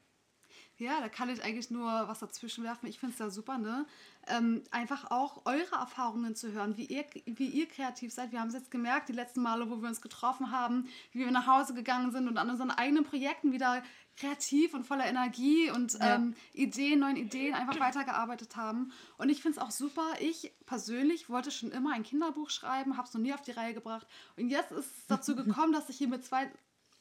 [0.81, 2.87] Ja, da kann ich eigentlich nur was dazwischen werfen.
[2.87, 3.85] Ich finde es ja super, ne?
[4.25, 8.31] Ähm, einfach auch eure Erfahrungen zu hören, wie ihr, wie ihr kreativ seid.
[8.31, 11.29] Wir haben es jetzt gemerkt, die letzten Male, wo wir uns getroffen haben, wie wir
[11.29, 13.83] nach Hause gegangen sind und an unseren eigenen Projekten wieder
[14.17, 16.15] kreativ und voller Energie und Ja.
[16.15, 18.91] ähm, Ideen, neuen Ideen einfach weitergearbeitet haben.
[19.17, 20.05] Und ich finde es auch super.
[20.19, 23.75] Ich persönlich wollte schon immer ein Kinderbuch schreiben, habe es noch nie auf die Reihe
[23.75, 24.07] gebracht.
[24.35, 26.51] Und jetzt ist es dazu gekommen, dass ich hier mit zwei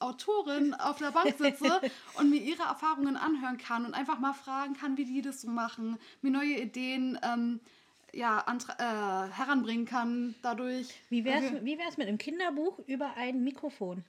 [0.01, 1.80] Autorinnen auf der Bank sitze
[2.18, 5.48] und mir ihre Erfahrungen anhören kann und einfach mal fragen kann, wie die das so
[5.48, 7.61] machen, mir neue Ideen ähm,
[8.12, 8.44] ja,
[8.78, 8.82] äh,
[9.32, 10.88] heranbringen kann dadurch.
[11.11, 11.61] Wie wär's, Okay.
[11.62, 14.05] wie wär's mit einem Kinderbuch über ein Mikrofon?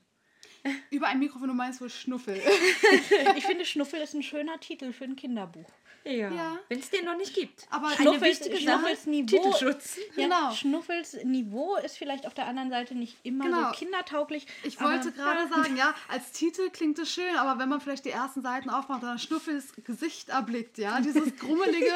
[0.90, 2.40] Über ein Mikrofon, du meinst wohl Schnuffel.
[3.36, 5.68] Ich finde, Schnuffel ist ein schöner Titel für ein Kinderbuch.
[6.04, 6.30] Ja.
[6.30, 6.58] Ja.
[6.68, 7.66] Wenn es den noch nicht gibt.
[7.70, 9.36] Aber Eine Schnuffels, wichtige Sache, Schnuffels Niveau.
[9.36, 9.96] Titelschutz.
[10.16, 10.50] Ja, Genau.
[10.52, 13.68] Schnuffels Niveau ist vielleicht auf der anderen Seite nicht immer Genau.
[13.70, 14.46] so kindertauglich.
[14.64, 18.10] Ich wollte gerade sagen, ja, als Titel klingt es schön, aber wenn man vielleicht die
[18.10, 21.92] ersten Seiten aufmacht und dann Schnuffels Gesicht erblickt, ja, dieses grummelige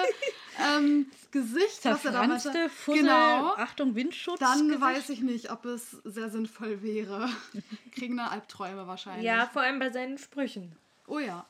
[0.76, 4.38] ähm, Gesicht, was er da Zerfranste hatte, Fussel, genau, Achtung, Windschutz.
[4.40, 4.80] dann Gesicht.
[4.80, 7.28] weiß ich nicht, ob es sehr sinnvoll wäre.
[7.92, 9.24] Kriegen da Albträume wahrscheinlich.
[9.24, 10.76] Ja, vor allem bei seinen Sprüchen.
[11.06, 11.44] Oh ja.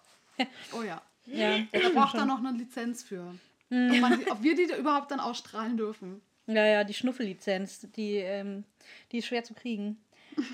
[0.73, 1.01] Oh ja.
[1.27, 3.35] Ja, Da braucht er noch eine Lizenz für.
[3.69, 3.91] Mhm.
[3.93, 6.21] Ob, man ob wir die da überhaupt dann ausstrahlen dürfen.
[6.47, 8.65] ja, ja, die Schnuffellizenz, die, ähm,
[9.13, 9.99] die ist schwer zu kriegen.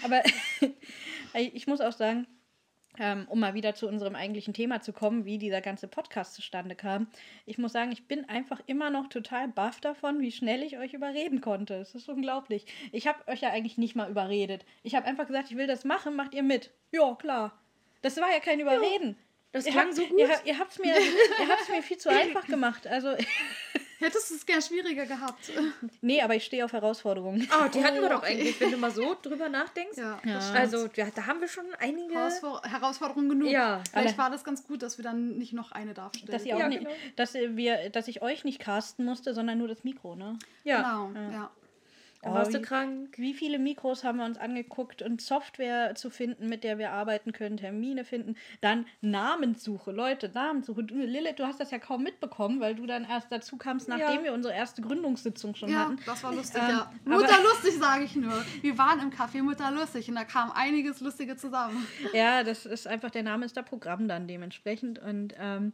[0.03, 0.23] Aber
[1.35, 2.27] ich muss auch sagen,
[2.99, 6.75] ähm, um mal wieder zu unserem eigentlichen Thema zu kommen, wie dieser ganze Podcast zustande
[6.75, 7.07] kam.
[7.47, 10.93] Ich muss sagen, ich bin einfach immer noch total baff davon, wie schnell ich euch
[10.93, 11.75] überreden konnte.
[11.75, 12.66] Es ist unglaublich.
[12.93, 14.64] Ich habe euch ja eigentlich nicht mal überredet.
[14.83, 16.70] Ich habe einfach gesagt, ich will das machen, macht ihr mit.
[16.91, 17.59] Ja, klar.
[18.03, 19.16] Das war ja kein Überreden.
[19.53, 20.18] Das ihr klang habt, so gut.
[20.18, 22.86] Ihr, ihr habt es mir, ihr habt's mir viel zu einfach gemacht.
[22.86, 23.14] Also,
[24.03, 25.53] Hättest du es gern schwieriger gehabt.
[26.00, 27.48] nee, aber ich stehe auf Herausforderungen.
[27.53, 28.32] Oh, die hatten wir doch okay.
[28.32, 29.96] eigentlich, wenn du mal so drüber nachdenkst.
[29.96, 30.40] Ja, Ja.
[30.55, 32.12] Also, ja, da haben wir schon einige.
[32.12, 33.48] Herausfor Herausforderung genug.
[33.48, 33.80] Ja.
[33.92, 36.32] Vielleicht war das ganz gut, dass wir dann nicht noch eine darstellen.
[36.32, 36.90] Dass, ihr auch Ja, nicht, genau.
[37.14, 40.36] dass, wir, dass ich euch nicht casten musste, sondern nur das Mikro, ne?
[40.64, 41.50] Ja, Genau, ja.
[42.23, 43.14] Dann warst Oh, du wie- krank.
[43.18, 47.33] Wie viele Mikros haben wir uns angeguckt und Software zu finden, mit der wir arbeiten
[47.33, 50.85] können, Termine finden, dann Namenssuche, Leute, Namenssuche.
[50.85, 54.18] Du, Lilith, du hast das ja kaum mitbekommen, weil du dann erst dazu kamst, nachdem
[54.20, 54.25] Ja.
[54.25, 55.99] wir unsere erste Gründungssitzung schon Ja, hatten.
[56.07, 56.93] das war lustig, Ähm, ja.
[57.05, 58.45] Mutterlustig, sage ich nur.
[58.62, 61.87] Wir waren im Café Mutterlustig und da kam einiges Lustige zusammen.
[62.12, 64.99] Ja, das ist einfach, der Name ist da Programm dann dementsprechend.
[65.01, 65.73] Und ähm,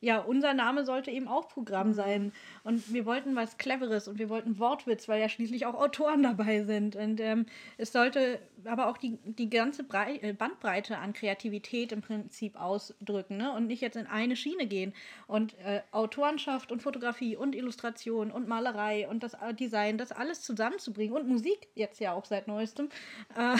[0.00, 2.32] ja, unser Name sollte eben auch Programm sein.
[2.64, 6.64] Und wir wollten was Cleveres und wir wollten Wortwitz, weil ja schließlich auch Autoren dabei
[6.64, 6.96] sind.
[6.96, 7.46] Und ähm,
[7.78, 13.38] es sollte aber auch die, die ganze Brei äh, Bandbreite an Kreativität im Prinzip ausdrücken
[13.38, 13.52] ne?
[13.52, 14.92] und nicht jetzt in eine Schiene gehen.
[15.26, 20.42] Und äh, Autorenschaft und Fotografie und Illustration und Malerei und das äh, Design, das alles
[20.42, 22.90] zusammenzubringen und Musik jetzt ja auch seit neuestem.
[23.34, 23.56] Äh,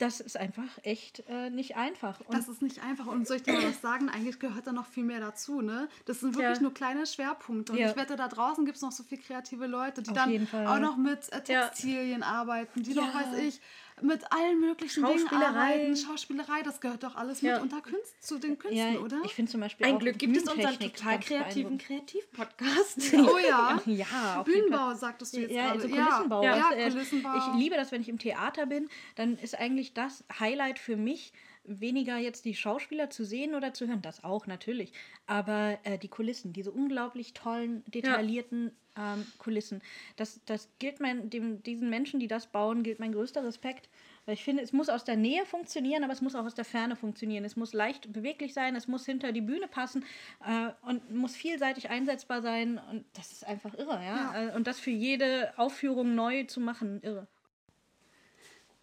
[0.00, 2.20] das ist einfach echt äh, nicht einfach.
[2.20, 3.06] Und Das ist nicht einfach.
[3.06, 4.08] Und soll ich dir mal was sagen?
[4.08, 5.88] Eigentlich gehört da noch viel mehr dazu, ne?
[6.06, 6.62] Das sind wirklich Ja.
[6.62, 7.72] nur kleine Schwerpunkte.
[7.72, 7.90] Und Ja.
[7.90, 10.78] ich wette, da draußen gibt es noch so viele kreative Leute, die Auf dann auch
[10.80, 11.68] noch mit äh, Ja.
[11.68, 13.20] Textilien arbeiten, die noch, Ja.
[13.20, 13.60] weiß ich,
[14.02, 15.74] mit allen möglichen Dingen Schauspielerei.
[15.74, 15.96] arbeiten.
[15.96, 17.54] Schauspielerei, das gehört doch alles Ja.
[17.54, 19.20] mit unter Künst, zu den Künsten, ja, oder?
[19.24, 21.78] ich finde zum Beispiel Ein auch Glück gibt es unseren total kreativen.
[21.78, 23.12] Kreativ-Podcast.
[23.14, 23.80] Oh ja.
[23.86, 24.42] Ja.
[24.44, 25.82] Bühnenbau, sagtest du jetzt Ja, gerade.
[25.82, 26.42] also Kulissenbau.
[26.44, 27.30] Ja, du, äh, Kulissenbau.
[27.36, 31.32] Ich liebe das, wenn ich im Theater bin, dann ist eigentlich das Highlight für mich
[31.64, 34.92] weniger jetzt die Schauspieler zu sehen oder zu hören, das auch natürlich,
[35.26, 39.82] aber äh, die Kulissen, diese unglaublich tollen, detaillierten ähm, Kulissen,
[40.16, 43.88] das, das gilt mein, dem, diesen Menschen, die das bauen, gilt mein größter Respekt.
[44.26, 46.64] Weil ich finde, es muss aus der Nähe funktionieren, aber es muss auch aus der
[46.64, 47.44] Ferne funktionieren.
[47.44, 50.04] Es muss leicht beweglich sein, es muss hinter die Bühne passen
[50.44, 52.78] äh, und muss vielseitig einsetzbar sein.
[52.90, 54.34] Und das ist einfach irre, ja.
[54.34, 54.48] Ja.
[54.48, 57.26] Äh, Und das für jede Aufführung neu zu machen, irre.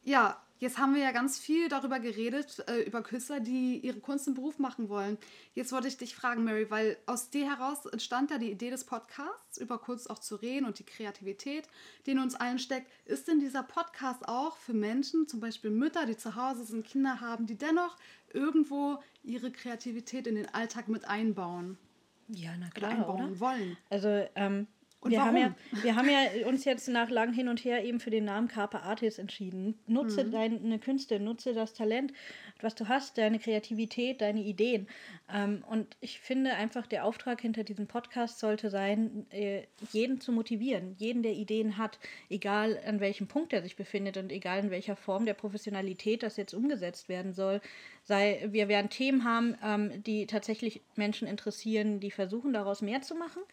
[0.04, 4.28] Ja, jetzt haben wir ja ganz viel darüber geredet, äh, über Künstler, die ihre Kunst
[4.28, 5.18] im Beruf machen wollen.
[5.54, 8.86] Jetzt wollte ich dich fragen, Mary, weil aus dir heraus entstand ja die Idee des
[8.86, 11.68] Podcasts, über Kunst auch zu reden und die Kreativität,
[12.06, 12.92] die in uns allen steckt.
[13.06, 17.22] Ist denn dieser Podcast auch für Menschen, zum Beispiel Mütter, die zu Hause sind, Kinder
[17.22, 17.96] haben, die dennoch
[18.34, 21.78] irgendwo ihre Kreativität in den Alltag mit einbauen
[22.28, 23.40] Ja, na oder klar, einbauen oder?
[23.40, 23.78] wollen?
[23.90, 24.68] Also, ähm,
[25.00, 25.84] Und wir, haben ja, warum?
[25.84, 28.82] wir haben ja uns jetzt nach langem Hin und Her eben für den Namen Carpe
[28.82, 29.78] Artis entschieden.
[29.86, 30.32] Nutze Mhm.
[30.32, 32.14] deine Künste, nutze das Talent,
[32.62, 34.88] was du hast, deine Kreativität, deine Ideen.
[35.32, 40.32] Ähm, und ich finde einfach, der Auftrag hinter diesem Podcast sollte sein, äh, jeden zu
[40.32, 44.72] motivieren, jeden, der Ideen hat, egal an welchem Punkt er sich befindet und egal in
[44.72, 47.62] welcher Form der Professionalität das jetzt umgesetzt werden soll.
[48.04, 53.14] Sei, wir werden Themen haben, ähm, die tatsächlich Menschen interessieren, die versuchen, daraus mehr zu
[53.14, 53.44] machen.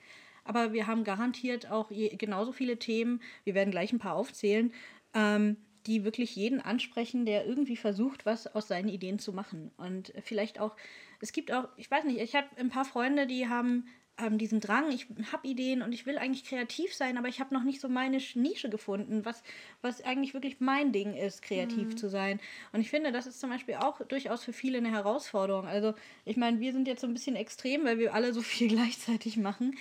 [0.45, 4.73] Aber wir haben garantiert auch je, genauso viele Themen, wir werden gleich ein paar aufzählen,
[5.15, 9.71] ähm, die wirklich jeden ansprechen, der irgendwie versucht, was aus seinen Ideen zu machen.
[9.77, 10.77] Und vielleicht auch,
[11.21, 13.87] es gibt auch, ich weiß nicht, ich habe ein paar Freunde, die haben
[14.17, 17.53] ähm, diesen Drang, ich habe Ideen und ich will eigentlich kreativ sein, aber ich habe
[17.53, 19.43] noch nicht so meine Nische gefunden, was,
[19.83, 21.97] was eigentlich wirklich mein Ding ist, kreativ mhm.
[21.97, 22.41] zu sein.
[22.73, 25.67] Und ich finde, das ist zum Beispiel auch durchaus für viele eine Herausforderung.
[25.67, 28.69] Also ich meine, wir sind jetzt so ein bisschen extrem, weil wir alle so viel
[28.75, 29.77] gleichzeitig machen.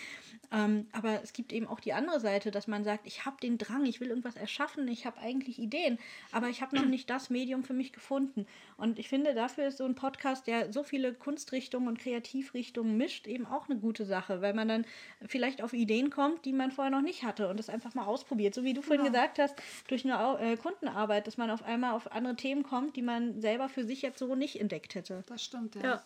[0.54, 3.58] Ähm, aber es gibt eben auch die andere Seite, dass man sagt, ich habe den
[3.58, 5.98] Drang, ich will irgendwas erschaffen, ich habe eigentlich Ideen,
[6.32, 8.46] aber ich habe noch nicht das Medium für mich gefunden.
[8.78, 13.26] Und ich finde, dafür ist so ein Podcast, der so viele Kunstrichtungen und Kreativrichtungen mischt,
[13.26, 14.86] eben auch eine gute Sache, weil man dann
[15.26, 18.54] vielleicht auf Ideen kommt, die man vorher noch nicht hatte und das einfach mal ausprobiert.
[18.54, 19.12] So wie du vorhin ja.
[19.12, 19.56] gesagt hast,
[19.88, 23.70] durch eine äh, Kundenarbeit, dass man auf einmal auf andere Themen kommt, die man selber
[23.70, 25.24] für sich jetzt so nicht entdeckt hätte.
[25.28, 25.82] Das stimmt, ja.
[25.82, 26.04] ja.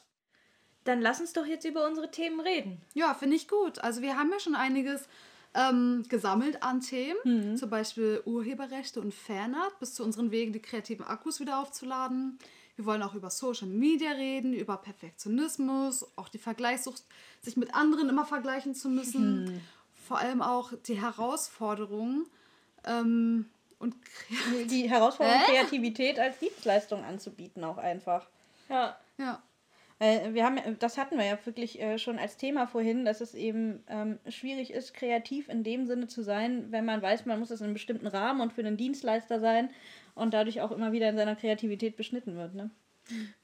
[0.88, 2.82] Dann lass uns doch jetzt über unsere Themen reden.
[2.94, 3.80] Ja, finde ich gut.
[3.80, 5.10] Also wir haben ja schon einiges
[5.54, 7.58] ähm, gesammelt an Themen, mhm.
[7.58, 12.40] zum Beispiel Urheberrechte und Fanart, bis zu unseren Wegen, die kreativen Akkus wieder aufzuladen.
[12.78, 17.04] Wir wollen auch über Social Media reden, über Perfektionismus, auch die Vergleichssucht,
[17.42, 19.44] sich mit anderen immer vergleichen zu müssen.
[19.44, 19.62] Mhm.
[20.08, 22.28] Vor allem auch die Herausforderungen
[22.86, 23.94] ähm, und
[24.70, 25.52] die Herausforderung, äh?
[25.52, 28.26] Kreativität als Dienstleistung anzubieten, auch einfach.
[28.70, 28.96] Ja.
[29.18, 29.42] Ja.
[30.00, 33.34] Äh, wir haben, das hatten wir ja wirklich äh, schon als Thema vorhin, dass es
[33.34, 37.52] eben ähm, schwierig ist, kreativ in dem Sinne zu sein, wenn man weiß, man muss
[37.52, 39.70] es in einem bestimmten Rahmen und für einen Dienstleister sein
[40.16, 42.54] und dadurch auch immer wieder in seiner Kreativität beschnitten wird.
[42.54, 42.70] Ne?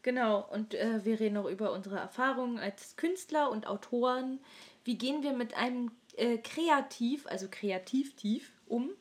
[0.02, 4.40] Genau, und äh, wir reden auch über unsere Erfahrungen als Künstler und Autoren.
[4.84, 8.92] Wie gehen wir mit einem äh, Kreativ, also Kreativtief, um?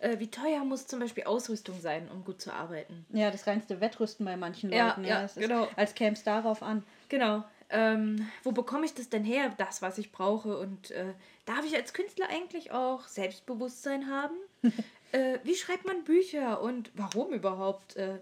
[0.00, 3.04] Äh, wie teuer muss zum Beispiel Ausrüstung sein, um gut zu arbeiten?
[3.10, 5.04] Ja, das reinste Wettrüsten bei manchen ja, Leuten.
[5.04, 5.64] Ja, ja genau.
[5.64, 6.82] Ist, als käme es darauf an.
[7.10, 7.44] Genau.
[7.68, 10.58] Ähm, wo bekomme ich das denn her, das, was ich brauche?
[10.58, 11.12] Und äh,
[11.44, 14.34] darf ich als Künstler eigentlich auch Selbstbewusstsein haben?
[15.12, 17.96] äh, wie schreibt man Bücher und warum überhaupt?
[17.96, 18.18] Äh,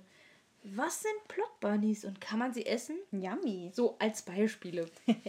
[0.65, 2.97] was sind Plot Bunnies und kann man sie essen?
[3.13, 3.71] Yummy.
[3.73, 4.91] So als Beispiele.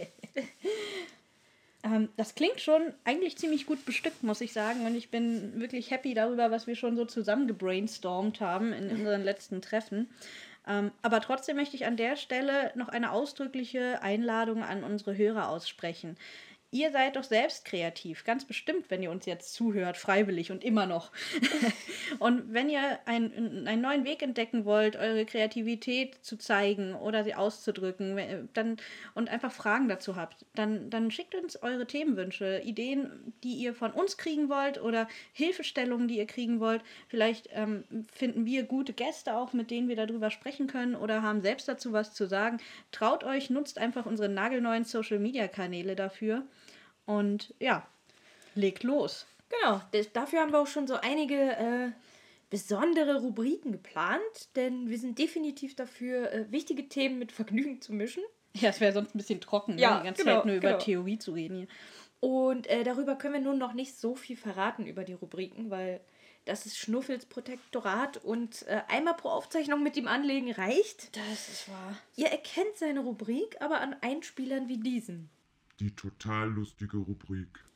[1.82, 4.86] Ähm, das klingt schon eigentlich ziemlich gut bestückt, muss ich sagen.
[4.86, 9.24] Und ich bin wirklich happy darüber, was wir schon so zusammen gebrainstormt haben in unseren
[9.24, 10.08] letzten Treffen.
[10.66, 15.48] Ähm, aber trotzdem möchte ich an der Stelle noch eine ausdrückliche Einladung an unsere Hörer
[15.48, 16.16] aussprechen.
[16.72, 20.86] Ihr seid doch selbst kreativ, ganz bestimmt, wenn ihr uns jetzt zuhört, freiwillig und immer
[20.86, 21.10] noch.
[22.20, 27.34] und wenn ihr ein, einen neuen Weg entdecken wollt, eure Kreativität zu zeigen oder sie
[27.34, 28.76] auszudrücken, dann
[29.14, 33.90] und einfach Fragen dazu habt, dann, dann schickt uns eure Themenwünsche, Ideen, die ihr von
[33.90, 36.84] uns kriegen wollt oder Hilfestellungen, die ihr kriegen wollt.
[37.08, 41.42] Vielleicht ähm, finden wir gute Gäste auch, mit denen wir darüber sprechen können oder haben
[41.42, 42.58] selbst dazu was zu sagen.
[42.92, 46.44] Traut euch, nutzt einfach unsere nagelneuen Social-Media-Kanäle dafür.
[47.10, 47.84] Und ja,
[48.54, 49.26] legt los.
[49.48, 49.80] Genau,
[50.12, 51.90] dafür haben wir auch schon so einige äh,
[52.50, 54.20] besondere Rubriken geplant,
[54.54, 58.22] denn wir sind definitiv dafür, äh, wichtige Themen mit Vergnügen zu mischen.
[58.54, 60.68] Ja, es wäre sonst ein bisschen trocken, ne, ja, die ganze genau, Zeit nur über
[60.68, 60.80] genau.
[60.80, 61.68] Theorie zu reden hier.
[62.20, 66.00] Und äh, darüber können wir nun noch nicht so viel verraten über die Rubriken, weil
[66.44, 71.16] das ist Schnuffels Protektorat und äh, einmal pro Aufzeichnung mit ihm anlegen reicht.
[71.16, 71.96] Das ist wahr.
[72.14, 75.28] Ihr erkennt seine Rubrik aber an Einspielern wie diesen
[75.80, 77.69] die total lustige Rubrik.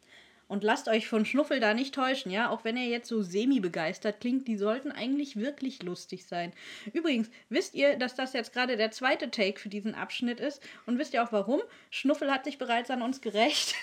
[0.47, 2.51] Und lasst euch von Schnuffel da nicht täuschen, ja?
[2.51, 6.53] Auch wenn er jetzt so semi-begeistert klingt, die sollten eigentlich wirklich lustig sein.
[6.93, 10.63] Übrigens, wisst ihr, dass das jetzt gerade der zweite Take für diesen Abschnitt ist?
[10.87, 11.61] Und wisst ihr auch warum?
[11.91, 13.75] Schnuffel hat sich bereits an uns gerecht.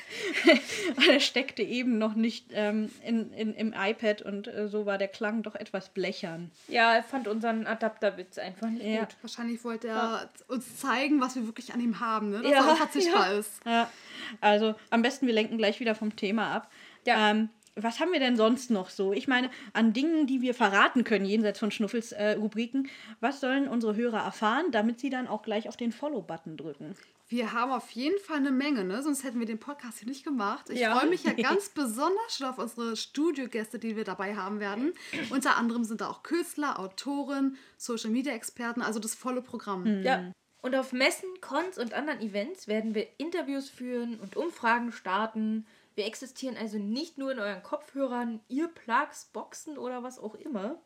[0.95, 4.97] Weil er steckte eben noch nicht ähm, in, in, im iPad und äh, so war
[4.97, 6.51] der Klang doch etwas blechern.
[6.67, 8.99] Ja, er fand unseren Adapterwitz einfach nicht ja.
[8.99, 9.15] gut.
[9.21, 10.29] Wahrscheinlich wollte er ja.
[10.47, 12.41] uns zeigen, was wir wirklich an ihm haben, ne?
[12.41, 13.39] Dass ja, er unverzichtbar ja.
[13.39, 13.65] ist.
[13.65, 13.91] Ja.
[14.39, 16.71] Also am besten, wir lenken gleich wieder vom Thema ab.
[17.05, 17.31] Ja.
[17.31, 19.13] Ähm, was haben wir denn sonst noch so?
[19.13, 22.89] Ich meine, an Dingen, die wir verraten können, jenseits von Schnuffels äh, Rubriken,
[23.21, 26.95] was sollen unsere Hörer erfahren, damit sie dann auch gleich auf den Follow-Button drücken?
[27.29, 29.01] Wir haben auf jeden Fall eine Menge, ne?
[29.01, 30.69] sonst hätten wir den Podcast hier nicht gemacht.
[30.69, 30.97] Ich ja.
[30.97, 34.91] freue mich ja ganz besonders schon auf unsere Studiogäste, die wir dabei haben werden.
[35.29, 39.83] Unter anderem sind da auch Künstler, Autoren, Social-Media-Experten, also das volle Programm.
[39.83, 40.03] Mhm.
[40.03, 40.31] Ja,
[40.61, 45.65] und auf Messen, Cons und anderen Events werden wir Interviews führen und Umfragen starten.
[45.95, 50.81] Wir existieren also nicht nur in euren Kopfhörern, Earplugs, Boxen oder was auch immer.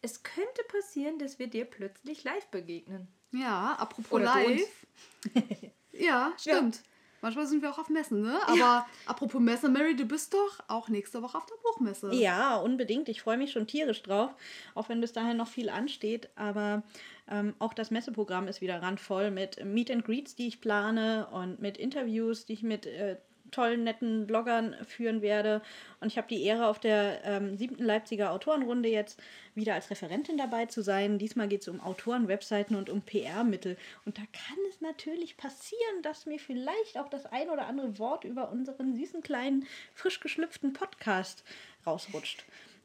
[0.00, 3.08] Es könnte passieren, dass wir dir plötzlich live begegnen.
[3.32, 4.86] Ja, apropos oder live.
[5.92, 6.76] ja, stimmt.
[6.76, 6.82] Ja.
[7.24, 8.38] Manchmal sind wir auch auf Messen, ne?
[8.46, 8.86] Aber ja.
[9.06, 12.12] apropos Messe, Mary, du bist doch auch nächste Woche auf der Buchmesse.
[12.12, 13.08] Ja, unbedingt.
[13.08, 14.34] Ich freue mich schon tierisch drauf,
[14.74, 16.28] auch wenn bis dahin noch viel ansteht.
[16.34, 16.82] Aber
[17.26, 21.60] ähm, auch das Messeprogramm ist wieder randvoll mit Meet and Greets, die ich plane und
[21.60, 23.16] mit Interviews, die ich mit äh,
[23.54, 25.62] tollen, netten Bloggern führen werde.
[26.00, 29.20] Und ich habe die Ehre, auf der ähm, siebten Leipziger Autorenrunde jetzt
[29.54, 31.18] wieder als Referentin dabei zu sein.
[31.18, 33.76] Diesmal geht es um Autoren, Webseiten und um PR-Mittel.
[34.04, 38.24] Und da kann es natürlich passieren, dass mir vielleicht auch das ein oder andere Wort
[38.24, 41.44] über unseren süßen kleinen, frisch geschlüpften Podcast
[41.86, 42.44] rausrutscht.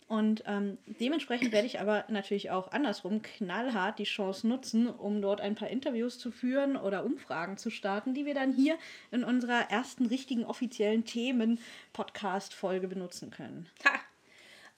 [0.09, 5.39] Und ähm, dementsprechend werde ich aber natürlich auch andersrum knallhart die Chance nutzen, um dort
[5.39, 8.79] ein paar Interviews zu führen oder Umfragen zu starten, die wir dann hier
[9.11, 13.69] in unserer ersten richtigen offiziellen Themen-Podcast-Folge benutzen können.
[13.85, 13.99] Ha!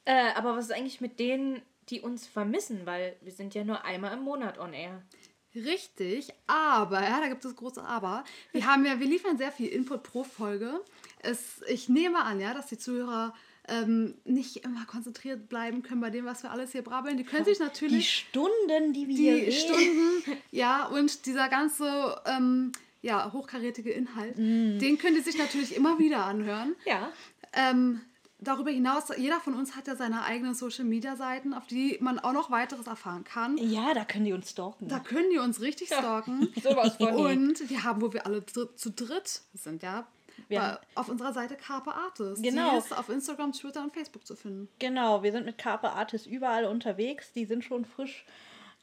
[0.04, 2.86] Äh, aber was ist eigentlich mit denen, die uns vermissen?
[2.86, 5.02] Weil wir sind ja nur einmal im Monat on air.
[5.56, 8.26] Richtig, aber, ja, da gibt es große Aber.
[8.52, 10.82] Wir haben ja, wir liefern sehr viel Input pro Folge.
[11.20, 13.34] Es, ich nehme an, ja, dass die Zuhörer
[13.72, 17.18] ähm, nicht immer konzentriert bleiben können bei dem, was wir alles hier brabbeln.
[17.18, 19.52] Die können sich Die natürlich Stunden, die wir hier die reden.
[19.54, 24.78] Stunden, ja, und dieser ganze ähm, ja, hochkarätige Inhalt, Mm.
[24.80, 26.76] den können die sich natürlich immer wieder anhören.
[26.86, 27.12] Ja.
[27.54, 28.02] Ähm,
[28.40, 32.18] darüber hinaus, jeder von uns hat ja seine eigenen Social Media Seiten, auf die man
[32.20, 33.58] auch noch weiteres erfahren kann.
[33.58, 34.88] Ja, da können die uns stalken.
[34.88, 36.48] Da können die uns richtig stalken.
[36.64, 37.14] Sowas von.
[37.14, 40.08] Und wir haben, wo wir alle zu dritt sind, ja,
[40.52, 42.44] Wir auf unserer Seite Carpe Artist.
[42.44, 42.72] Genau.
[42.72, 44.70] Die ist auf Instagram, Twitter und Facebook zu finden.
[44.80, 47.32] Genau, wir sind mit Carpe Artis überall unterwegs.
[47.34, 48.26] Die sind schon frisch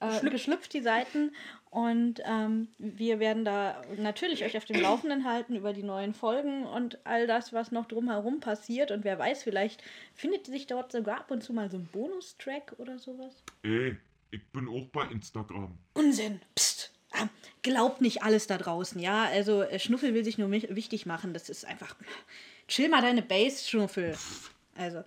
[0.01, 1.33] äh, geschlüpft, die Seiten.
[1.71, 6.65] Und ähm, wir werden da natürlich euch auf dem Laufenden halten über die neuen Folgen
[6.65, 8.91] und all das, was noch drumherum passiert.
[8.91, 9.83] Und wer weiß, vielleicht
[10.15, 13.43] findet sich dort sogar ab und zu mal so ein Bonustrack oder sowas.
[13.63, 13.97] Ey,
[14.31, 15.77] ich bin auch bei Instagram.
[15.95, 16.41] Unsinn.
[16.55, 16.98] Psst.
[17.13, 17.29] Ah,
[17.63, 19.25] Glaubt nicht alles da draußen, ja?
[19.25, 21.33] Also äh, Schnuffel will sich nur wichtig machen.
[21.33, 21.97] Das ist einfach.
[22.69, 24.17] Chill mal deine Base, Schnuffel.
[24.77, 25.03] Also,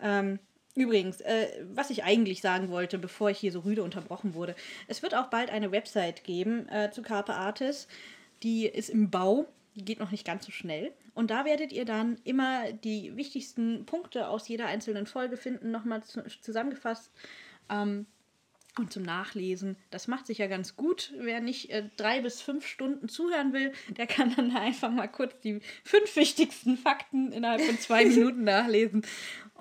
[0.00, 0.38] ähm,
[0.74, 4.56] übrigens, äh, was ich eigentlich sagen wollte, bevor ich hier so rüde unterbrochen wurde.
[4.88, 7.86] Es wird auch bald eine Website geben äh, zu Carpe Artis.
[8.42, 9.46] Die ist im Bau.
[9.74, 10.92] Die geht noch nicht ganz so schnell.
[11.14, 16.02] Und da werdet ihr dann immer die wichtigsten Punkte aus jeder einzelnen Folge finden, nochmal
[16.02, 17.10] zu, zusammengefasst.
[17.70, 18.06] Ähm,
[18.78, 19.76] und zum Nachlesen.
[19.90, 21.12] Das macht sich ja ganz gut.
[21.18, 25.38] Wer nicht äh, drei bis fünf Stunden zuhören will, der kann dann einfach mal kurz
[25.40, 29.02] die fünf wichtigsten Fakten innerhalb von zwei Minuten nachlesen.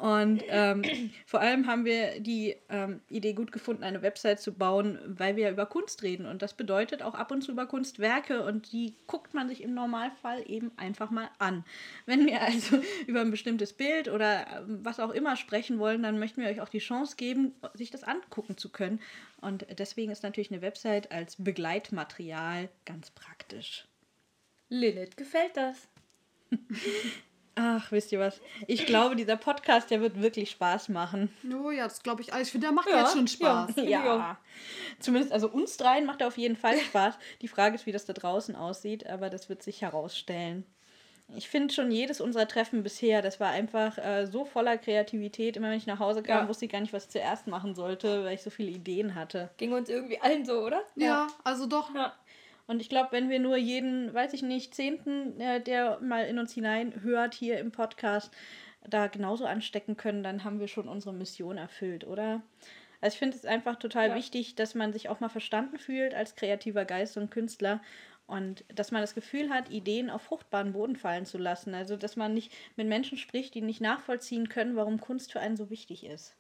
[0.01, 0.81] Und ähm,
[1.27, 5.51] vor allem haben wir die ähm, Idee gut gefunden, eine Website zu bauen, weil wir
[5.51, 6.25] über Kunst reden.
[6.25, 8.43] Und das bedeutet auch ab und zu über Kunstwerke.
[8.43, 11.63] Und die guckt man sich im Normalfall eben einfach mal an.
[12.07, 16.17] Wenn wir also über ein bestimmtes Bild oder ähm, was auch immer sprechen wollen, dann
[16.17, 18.99] möchten wir euch auch die Chance geben, sich das angucken zu können.
[19.39, 23.85] Und deswegen ist natürlich eine Website als Begleitmaterial ganz praktisch.
[24.67, 25.87] Lilith gefällt das.
[27.55, 28.39] Ach, wisst ihr was?
[28.67, 31.31] Ich glaube, dieser Podcast, der wird wirklich Spaß machen.
[31.53, 32.33] Oh ja, das glaube ich.
[32.33, 32.47] alles.
[32.47, 33.77] Ich finde, der macht Ja, jetzt schon Spaß.
[33.77, 34.37] Ich Ja.
[34.99, 37.15] Zumindest, also uns dreien macht er auf jeden Fall Spaß.
[37.41, 40.65] Die Frage ist, wie das da draußen aussieht, aber das wird sich herausstellen.
[41.35, 45.55] Ich finde schon jedes unserer Treffen bisher, das war einfach äh, so voller Kreativität.
[45.55, 46.47] Immer wenn ich nach Hause kam, Ja.
[46.49, 49.49] wusste ich gar nicht, was ich zuerst machen sollte, weil ich so viele Ideen hatte.
[49.57, 50.81] Ging uns irgendwie allen so, oder?
[50.95, 51.93] Ja, also doch.
[51.95, 52.13] Ja.
[52.67, 56.39] Und ich glaube, wenn wir nur jeden, weiß ich nicht, Zehnten, äh, der mal in
[56.39, 58.33] uns hineinhört hier im Podcast,
[58.87, 62.41] da genauso anstecken können, dann haben wir schon unsere Mission erfüllt, oder?
[62.99, 64.15] Also ich finde es einfach total Ja.
[64.15, 67.81] wichtig, dass man sich auch mal verstanden fühlt als kreativer Geist und Künstler
[68.27, 71.73] und dass man das Gefühl hat, Ideen auf fruchtbaren Boden fallen zu lassen.
[71.73, 75.57] Also dass man nicht mit Menschen spricht, die nicht nachvollziehen können, warum Kunst für einen
[75.57, 76.35] so wichtig ist.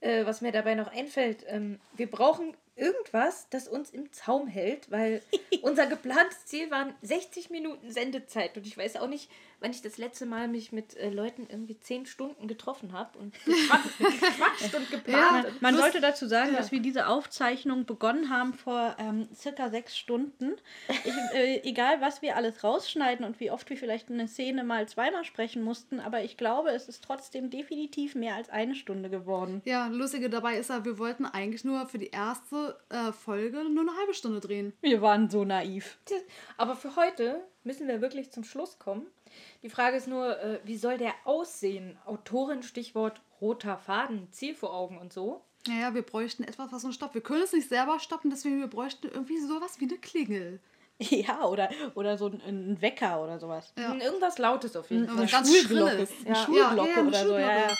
[0.00, 4.90] Äh, was mir dabei noch einfällt, ähm, wir brauchen irgendwas, das uns im Zaum hält,
[4.90, 5.22] weil
[5.62, 8.56] unser geplantes Ziel waren 60 Minuten Sendezeit.
[8.56, 9.28] Und ich weiß auch nicht,
[9.60, 13.34] wann ich das letzte Mal mich mit äh, Leuten irgendwie 10 Stunden getroffen habe und
[13.44, 15.44] gequatscht, und geplant.
[15.46, 15.52] Ja.
[15.60, 16.58] Man Plus- sollte dazu sagen, Ja.
[16.58, 20.54] dass wir diese Aufzeichnung begonnen haben vor ähm, circa sechs Stunden.
[20.88, 24.88] Ich, äh, egal, was wir alles rausschneiden und wie oft wir vielleicht eine Szene mal
[24.88, 29.62] zweimal sprechen mussten, aber ich glaube, es ist trotzdem definitiv mehr als eine Stunde geworden.
[29.64, 33.82] Ja, lustige dabei ist ja, wir wollten eigentlich nur für die erste äh, Folge nur
[33.82, 34.72] eine halbe Stunde drehen.
[34.80, 35.98] Wir waren so naiv.
[36.56, 39.06] Aber für heute müssen wir wirklich zum Schluss kommen.
[39.62, 41.98] Die Frage ist nur, äh, wie soll der aussehen?
[42.06, 45.42] Autorin, Stichwort roter Faden, Ziel vor Augen und so.
[45.66, 47.14] Naja, wir bräuchten etwas, was uns stoppt.
[47.14, 50.60] Wir können es nicht selber stoppen, deswegen wir bräuchten irgendwie sowas wie eine Klingel.
[51.00, 53.72] Ja, oder, oder so ein, ein Wecker oder sowas.
[53.78, 53.94] Ja.
[53.94, 55.22] Irgendwas Lautes auf jeden Fall.
[55.24, 55.92] was ganz Schulglocke.
[55.92, 56.34] Eine Ja.
[56.34, 57.32] Schulglocke Ja, eine oder so.
[57.34, 57.78] Ja, ja.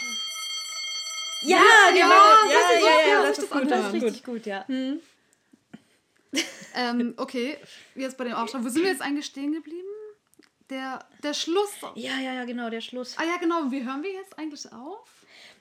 [1.43, 1.59] Ja,
[1.93, 2.09] genau.
[2.09, 3.71] ja, Ja, das ist ja, so, ja, ja, das sich ist das gut.
[3.71, 4.03] Das ist ist gut.
[4.05, 4.65] richtig gut, ja.
[6.75, 7.57] Ähm, okay,
[7.95, 8.63] jetzt bei dem Aufschlag.
[8.63, 9.88] Wo sind wir jetzt eigentlich stehen geblieben?
[10.71, 11.73] Der, der Schluss.
[11.95, 13.17] Ja, ja, ja, genau, der Schluss.
[13.17, 13.71] Ah ja, genau.
[13.71, 15.09] Wie hören wir jetzt eigentlich auf?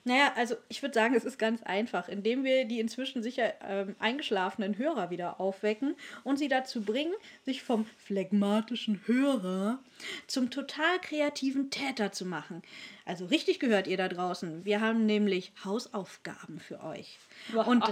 [0.08, 3.94] Naja, also ich würde sagen, es ist ganz einfach, indem wir die inzwischen sicher ähm,
[3.98, 7.12] eingeschlafenen Hörer wieder aufwecken und sie dazu bringen,
[7.44, 9.78] sich vom phlegmatischen Hörer
[10.26, 12.62] zum total kreativen Täter zu machen.
[13.08, 14.66] Also richtig gehört ihr da draußen.
[14.66, 17.18] Wir haben nämlich Hausaufgaben für euch.
[17.54, 17.82] Und,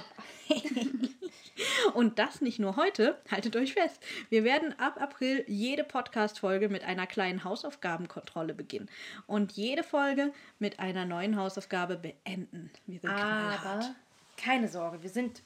[1.95, 3.99] und das nicht nur heute, haltet euch fest.
[4.29, 8.91] Wir werden ab April jede Podcast-Folge mit einer kleinen Hausaufgabenkontrolle beginnen.
[9.27, 12.70] Und jede Folge mit einer neuen Hausaufgabe beenden.
[12.86, 13.64] Wir sind knallhart.
[13.64, 13.94] Aber
[14.36, 15.42] keine Sorge, wir sind,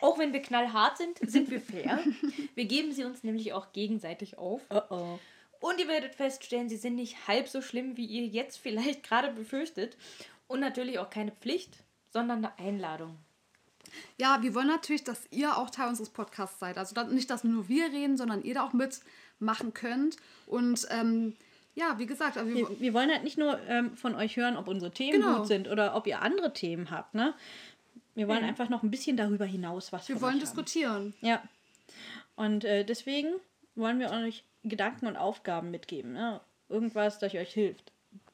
[0.00, 2.00] auch wenn wir knallhart sind, sind wir fair.
[2.54, 4.62] wir geben sie uns nämlich auch gegenseitig auf.
[4.70, 5.18] Oh oh.
[5.60, 9.30] Und ihr werdet feststellen, sie sind nicht halb so schlimm, wie ihr jetzt vielleicht gerade
[9.32, 9.96] befürchtet.
[10.48, 11.78] Und natürlich auch keine Pflicht,
[12.10, 13.16] sondern eine Einladung.
[14.18, 16.78] Ja, wir wollen natürlich, dass ihr auch Teil unseres Podcasts seid.
[16.78, 20.16] Also nicht, dass nur wir reden, sondern ihr da auch mitmachen könnt.
[20.46, 21.36] Und ähm,
[21.74, 24.68] ja, wie gesagt, also wir, Wir, wollen halt nicht nur ähm, von euch hören, ob
[24.68, 25.38] unsere Themen Genau.
[25.38, 27.14] gut sind oder ob ihr andere Themen habt.
[27.14, 27.34] Ne?
[28.14, 31.14] Wir wollen einfach noch ein bisschen darüber hinaus was wir wollen diskutieren.
[31.22, 31.26] Haben.
[31.26, 31.42] Ja.
[32.36, 33.28] Und äh, deswegen
[33.74, 36.12] wollen wir euch Gedanken und Aufgaben mitgeben.
[36.12, 36.40] Ne?
[36.68, 37.91] Irgendwas, das euch hilft.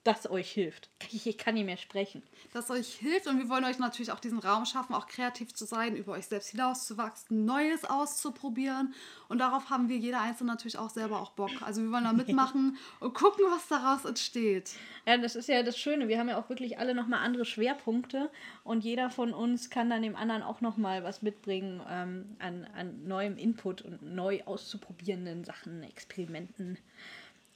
[0.08, 0.88] Das euch hilft.
[1.12, 2.22] Ich kann nicht mehr sprechen.
[2.54, 5.66] das euch hilft und wir wollen euch natürlich auch diesen Raum schaffen, auch kreativ zu
[5.66, 8.94] sein, über euch selbst hinauszuwachsen, Neues auszuprobieren
[9.28, 11.50] und darauf haben wir jeder Einzelne natürlich auch selber auch Bock.
[11.60, 14.72] Also wir wollen da mitmachen und gucken, was daraus entsteht.
[15.06, 16.08] Ja, das ist ja das Schöne.
[16.08, 18.30] Wir haben ja auch wirklich alle nochmal andere Schwerpunkte
[18.64, 23.04] und jeder von uns kann dann dem anderen auch nochmal was mitbringen ähm, an, an
[23.06, 26.78] neuem Input und neu auszuprobierenden Sachen, Experimenten.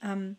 [0.03, 0.37] Ähm,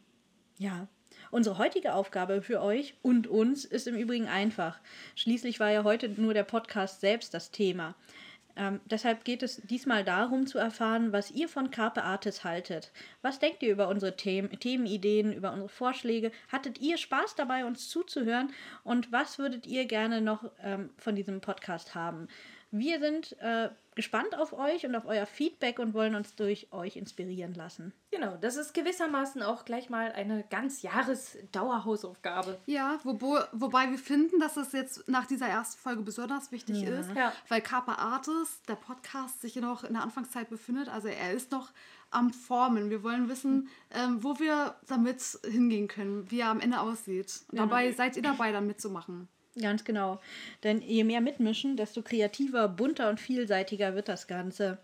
[0.58, 0.86] ja.
[1.30, 4.78] Unsere heutige Aufgabe für euch und uns ist im Übrigen einfach.
[5.16, 7.94] Schließlich war ja heute nur der Podcast selbst das Thema.
[8.56, 12.92] Ähm, deshalb geht es diesmal darum zu erfahren, was ihr von Carpe Artis haltet.
[13.20, 16.30] Was denkt ihr über unsere Themen, Themenideen, über unsere Vorschläge?
[16.52, 18.52] Hattet ihr Spaß dabei, uns zuzuhören?
[18.84, 22.28] Und was würdet ihr gerne noch ähm, von diesem Podcast haben?
[22.76, 26.96] Wir sind äh, gespannt auf euch und auf euer Feedback und wollen uns durch euch
[26.96, 27.92] inspirieren lassen.
[28.10, 32.58] Genau, das ist gewissermaßen auch gleich mal eine ganz Jahres-Dauerhausaufgabe.
[32.66, 36.98] Ja, wo, wobei wir finden, dass es jetzt nach dieser ersten Folge besonders wichtig Ja.
[36.98, 37.32] ist, Ja.
[37.48, 40.88] weil Carpe Artis, der Podcast, sich noch in der Anfangszeit befindet.
[40.88, 41.70] Also er ist noch
[42.10, 42.90] am Formen.
[42.90, 47.42] Wir wollen wissen, ähm, wo wir damit hingehen können, wie er am Ende aussieht.
[47.52, 49.28] Und dabei seid ihr dabei, dann mitzumachen.
[49.60, 50.20] Ganz genau.
[50.62, 54.78] Denn je mehr mitmischen, desto kreativer, bunter und vielseitiger wird das Ganze.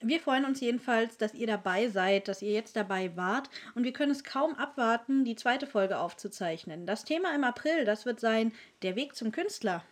[0.00, 3.94] Wir freuen uns jedenfalls, dass ihr dabei seid, dass ihr jetzt dabei wart und wir
[3.94, 6.84] können es kaum abwarten, die zweite Folge aufzuzeichnen.
[6.84, 9.82] Das Thema im April, das wird sein Der Weg zum Künstler.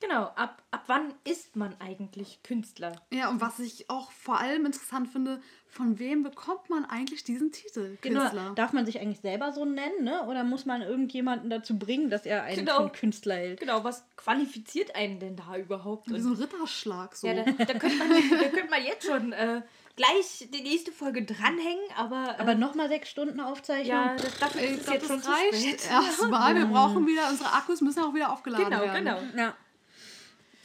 [0.00, 2.92] Genau, ab, ab wann ist man eigentlich Künstler?
[3.12, 7.52] Ja, und was ich auch vor allem interessant finde, von wem bekommt man eigentlich diesen
[7.52, 7.98] Titel?
[8.00, 8.20] Genau.
[8.20, 8.52] Künstler.
[8.54, 10.24] Darf man sich eigentlich selber so nennen, ne?
[10.26, 12.88] Oder muss man irgendjemanden dazu bringen, dass er einen Genau.
[12.88, 13.60] Künstler hält?
[13.60, 16.12] Genau, was qualifiziert einen denn da überhaupt?
[16.12, 17.14] Wie so ein Ritterschlag.
[17.14, 17.26] So.
[17.26, 18.08] ja, da, da, könnte man,
[18.40, 19.62] da könnte man jetzt schon äh,
[19.94, 23.88] gleich die nächste Folge dranhängen, aber, äh, Aber nochmal sechs Stunden Aufzeichnung?
[23.88, 25.90] ja, das, dafür ich ist es glaube, jetzt schon das reicht spät.
[25.90, 26.54] erstmal.
[26.56, 29.04] Wir brauchen wieder, unsere Akkus müssen auch wieder aufgeladen Genau, werden.
[29.04, 29.18] genau.
[29.36, 29.54] Ja.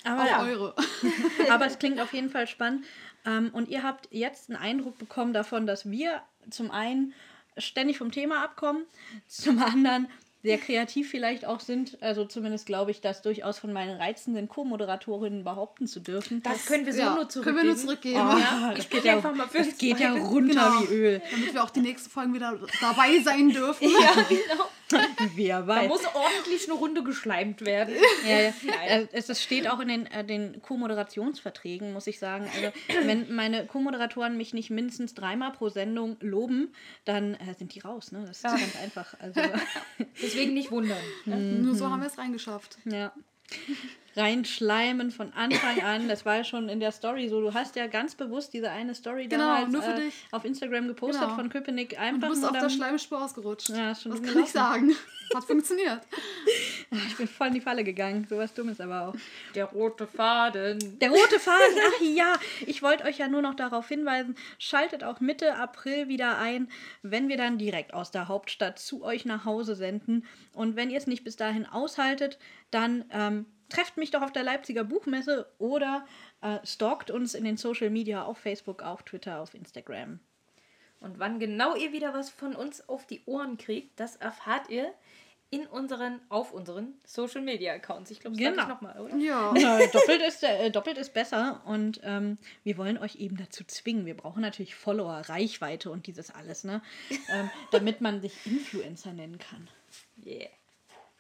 [0.06, 0.44] Aber ja.
[0.44, 0.76] eure.
[1.50, 2.86] Aber es klingt auf jeden Fall spannend.
[3.26, 7.14] Ähm, und ihr habt jetzt einen Eindruck bekommen davon, dass wir zum einen
[7.58, 8.84] ständig vom Thema abkommen,
[9.28, 10.08] zum anderen
[10.42, 11.98] sehr kreativ vielleicht auch sind.
[12.04, 16.44] Also zumindest glaube ich, das durchaus von meinen reizenden Co-Moderatorinnen behaupten zu dürfen.
[16.44, 17.58] Das können wir so ja, nur können zurückgeben.
[17.58, 18.20] wir nur zurückgeben.
[18.20, 20.82] Oh, Ja, das ich geht ja, einfach mal für das uns geht ja runter Genau.
[20.82, 21.22] wie Öl.
[21.32, 23.88] Damit wir auch die nächsten Folgen wieder dabei sein dürfen.
[23.90, 24.66] Ja, genau.
[25.36, 25.88] Wer Da weiß.
[25.88, 27.96] muss ordentlich eine Runde geschleimt werden.
[28.28, 28.54] Ja, ja.
[28.64, 28.78] Nein.
[28.88, 32.50] Äh, Es, es steht auch in den, äh, den Co-Moderationsverträgen, muss ich sagen.
[32.56, 36.74] Also, wenn meine Co-Moderatoren mich nicht mindestens dreimal pro Sendung loben,
[37.06, 38.12] dann äh, sind die raus.
[38.12, 38.24] Ne?
[38.28, 38.52] Das ist Ja.
[38.52, 39.14] ganz einfach.
[39.20, 39.42] Also,
[40.22, 40.98] Deswegen nicht wundern.
[41.26, 41.36] ne?
[41.38, 42.78] Nur so haben wir es reingeschafft.
[42.86, 43.12] ja.
[44.16, 46.08] Reinschleimen von Anfang an.
[46.08, 47.42] Das war ja schon in der Story so.
[47.42, 50.14] Du hast ja ganz bewusst diese eine Story Genau, damals nur für äh, dich.
[50.32, 51.36] auf Instagram gepostet Genau.
[51.36, 51.94] von Köpenick.
[51.94, 53.70] Und Einfach du bist auf der Schleimspur ausgerutscht.
[53.70, 54.96] Ja, Was dumm kann ich sagen?
[55.34, 56.02] Hat funktioniert.
[57.08, 58.28] Ich bin voll in die Falle gegangen.
[58.30, 59.16] Sowas Dummes aber auch.
[59.56, 61.00] Der rote Faden.
[61.00, 62.36] Der rote Faden, ach ja,
[62.68, 66.70] ich wollte euch ja nur noch darauf hinweisen, schaltet auch Mitte April wieder ein,
[67.02, 70.24] wenn wir dann direkt aus der Hauptstadt zu euch nach Hause senden.
[70.54, 72.38] Und wenn ihr es nicht bis dahin aushaltet,
[72.70, 76.06] dann ähm, trefft mich doch auf der Leipziger Buchmesse oder
[76.42, 80.20] äh, stalkt uns in den Social Media auf Facebook, auf Twitter, auf Instagram.
[81.00, 84.94] Und wann genau ihr wieder was von uns auf die Ohren kriegt, das erfahrt ihr
[85.50, 88.10] in unseren, auf unseren Social Media Accounts.
[88.10, 88.64] Ich glaube, das sage Genau.
[88.64, 89.16] ich nochmal, oder?
[89.18, 89.54] Ja.
[89.58, 94.06] Ja, doppelt, ist, äh, doppelt ist besser und ähm, wir wollen euch eben dazu zwingen.
[94.06, 96.82] Wir brauchen natürlich Follower, Reichweite und dieses alles, ne?
[97.30, 99.68] Ähm, damit man sich Influencer nennen kann.
[100.26, 100.50] Yeah.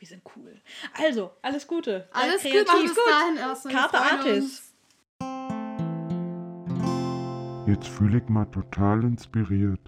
[0.04, 0.60] Wir sind cool.
[1.02, 2.10] Also, alles Gute.
[2.12, 2.94] Alles gut, kreativ.
[2.94, 3.88] bis dahin erstmal.
[3.88, 4.74] Freuen Artis.
[7.68, 9.80] Jetzt fühle ich mal total inspiriert.